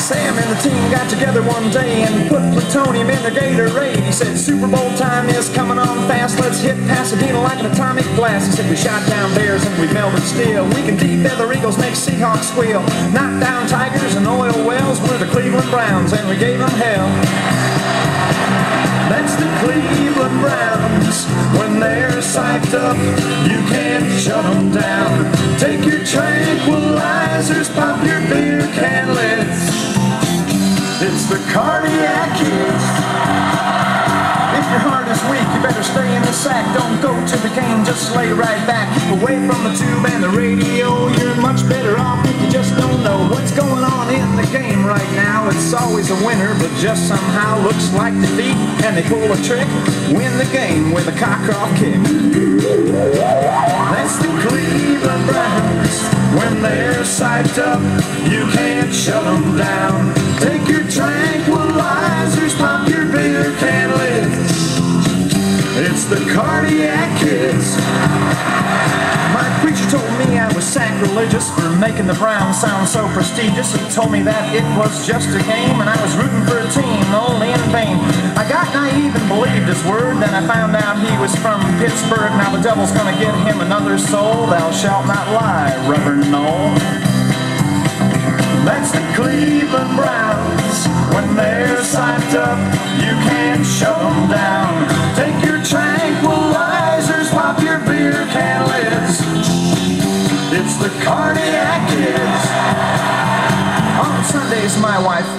Sam 0.00 0.38
and 0.38 0.48
the 0.56 0.62
team 0.62 0.90
got 0.90 1.10
together 1.10 1.42
one 1.42 1.70
day 1.70 2.04
and 2.04 2.30
put 2.30 2.40
plutonium 2.54 3.10
in 3.10 3.22
their 3.22 3.30
Gatorade. 3.30 4.02
He 4.02 4.10
said, 4.10 4.38
Super 4.38 4.66
Bowl 4.66 4.88
time 4.96 5.28
is 5.28 5.50
coming 5.50 5.78
on 5.78 6.08
fast. 6.08 6.40
Let's 6.40 6.60
hit 6.60 6.78
Pasadena 6.88 7.42
like 7.42 7.58
an 7.58 7.66
atomic 7.66 8.06
blast. 8.16 8.46
He 8.46 8.56
said, 8.56 8.70
We 8.70 8.76
shot 8.76 9.06
down 9.06 9.34
bears 9.34 9.66
and 9.66 9.78
we 9.78 9.92
melted 9.92 10.22
steel. 10.22 10.64
We 10.68 10.80
can 10.80 10.96
defeather 10.96 11.54
eagles, 11.54 11.76
make 11.76 11.92
Seahawks 11.92 12.48
squeal. 12.52 12.80
Knock 13.12 13.38
down 13.38 13.68
tigers 13.68 14.14
and 14.14 14.26
oil 14.26 14.56
wells. 14.66 14.98
We're 15.02 15.18
the 15.18 15.26
Cleveland 15.26 15.70
Browns 15.70 16.14
and 16.14 16.26
we 16.26 16.38
gave 16.38 16.58
them 16.58 16.70
hell. 16.70 17.65
That's 19.08 19.36
the 19.36 19.46
Cleveland 19.62 20.40
Browns. 20.40 21.26
When 21.58 21.78
they're 21.78 22.10
psyched 22.18 22.74
up, 22.74 22.96
you 23.46 23.58
can't 23.70 24.10
shut 24.20 24.42
them 24.42 24.72
down. 24.72 25.32
Take 25.58 25.84
your 25.84 26.00
tranquilizers, 26.00 27.72
pop 27.74 28.04
your 28.04 28.20
beer 28.22 28.66
can 28.74 29.14
lids. 29.14 29.86
It's 31.00 31.28
the 31.28 31.38
Cardiac 31.52 32.36
Kids. 32.38 33.55
If 34.66 34.72
your 34.72 34.80
heart 34.90 35.06
is 35.06 35.22
weak, 35.30 35.46
you 35.54 35.62
better 35.62 35.86
stay 35.86 36.10
in 36.10 36.22
the 36.26 36.34
sack. 36.34 36.66
Don't 36.74 36.98
go 36.98 37.14
to 37.14 37.36
the 37.38 37.54
game, 37.54 37.86
just 37.86 38.10
lay 38.16 38.32
right 38.32 38.58
back. 38.66 38.90
Away 39.14 39.38
from 39.46 39.62
the 39.62 39.70
tube 39.70 40.02
and 40.10 40.18
the 40.18 40.30
radio. 40.34 41.06
You're 41.22 41.38
much 41.38 41.62
better 41.68 41.94
off 41.96 42.26
if 42.26 42.34
you 42.42 42.50
just 42.50 42.74
don't 42.74 42.98
know 43.06 43.30
what's 43.30 43.54
going 43.54 43.84
on 43.86 44.10
in 44.10 44.26
the 44.34 44.42
game 44.50 44.84
right 44.84 45.06
now. 45.14 45.46
It's 45.50 45.72
always 45.72 46.10
a 46.10 46.18
winner, 46.26 46.50
but 46.58 46.74
just 46.82 47.06
somehow 47.06 47.62
looks 47.62 47.94
like 47.94 48.18
defeat. 48.18 48.58
And 48.82 48.98
they 48.98 49.06
pull 49.06 49.30
a 49.30 49.38
trick, 49.46 49.70
win 50.10 50.34
the 50.34 50.50
game 50.50 50.90
with 50.90 51.06
a 51.06 51.14
cock 51.14 51.46
off 51.54 51.70
kick. 51.78 52.02
That's 53.94 54.18
the 54.18 54.34
Cleveland 54.50 55.26
Browns. 55.30 55.94
When 56.34 56.60
they're 56.60 57.06
psyched 57.06 57.62
up, 57.62 57.80
you 58.26 58.50
can't 58.50 58.92
shut 58.92 59.22
them 59.22 59.56
down. 59.56 60.12
Take 60.42 60.68
your 60.68 60.84
tranquilizers, 60.84 62.45
Cardiac 66.36 67.18
Kids. 67.18 67.80
My 69.32 69.48
preacher 69.64 69.88
told 69.88 70.04
me 70.20 70.36
I 70.36 70.52
was 70.52 70.68
sacrilegious 70.68 71.48
for 71.48 71.64
making 71.80 72.06
the 72.06 72.12
Browns 72.12 72.60
sound 72.60 72.86
so 72.86 73.08
prestigious. 73.16 73.72
He 73.72 73.80
told 73.88 74.12
me 74.12 74.20
that 74.20 74.52
it 74.52 74.68
was 74.76 75.06
just 75.06 75.32
a 75.32 75.40
game 75.48 75.80
and 75.80 75.88
I 75.88 75.96
was 75.96 76.12
rooting 76.12 76.44
for 76.44 76.60
a 76.60 76.68
team 76.68 77.08
only 77.16 77.56
in 77.56 77.62
vain. 77.72 77.96
I 78.36 78.44
got 78.52 78.68
naive 78.76 79.16
and 79.16 79.28
believed 79.32 79.64
his 79.64 79.80
word. 79.88 80.20
Then 80.20 80.28
I 80.36 80.44
found 80.44 80.76
out 80.76 81.00
he 81.00 81.16
was 81.16 81.32
from 81.40 81.64
Pittsburgh. 81.80 82.28
Now 82.36 82.52
the 82.52 82.60
devil's 82.60 82.92
gonna 82.92 83.16
get 83.16 83.32
him 83.48 83.64
another 83.64 83.96
soul. 83.96 84.44
Thou 84.44 84.70
shalt 84.72 85.06
not 85.08 85.32
lie, 85.32 85.72
Reverend 85.88 86.30
Noel. 86.30 86.95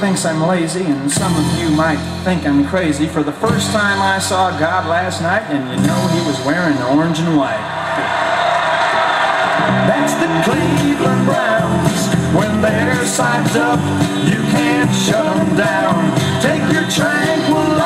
thinks 0.08 0.24
I'm 0.24 0.42
lazy, 0.42 0.86
and 0.86 1.12
some 1.12 1.36
of 1.36 1.60
you 1.60 1.70
might 1.76 2.00
think 2.24 2.48
I'm 2.48 2.66
crazy. 2.66 3.08
For 3.08 3.24
the 3.24 3.34
first 3.34 3.72
time 3.72 4.02
I 4.02 4.20
saw 4.20 4.58
God 4.58 4.88
last 4.88 5.22
night, 5.22 5.44
and 5.52 5.68
you 5.68 5.86
know 5.86 6.00
he 6.16 6.26
was 6.26 6.40
wearing 6.46 6.78
orange 6.96 7.20
and 7.20 7.36
white. 7.36 7.60
That's 9.84 10.16
the 10.16 10.30
Cleveland 10.48 11.26
Browns. 11.28 12.00
When 12.32 12.62
their 12.62 13.04
side's 13.06 13.58
up, 13.58 13.82
you 14.24 14.40
can't 14.56 14.96
shut 14.96 15.28
them 15.28 15.58
down. 15.58 16.00
Take 16.40 16.64
your 16.72 16.88
tranquil 16.88 17.77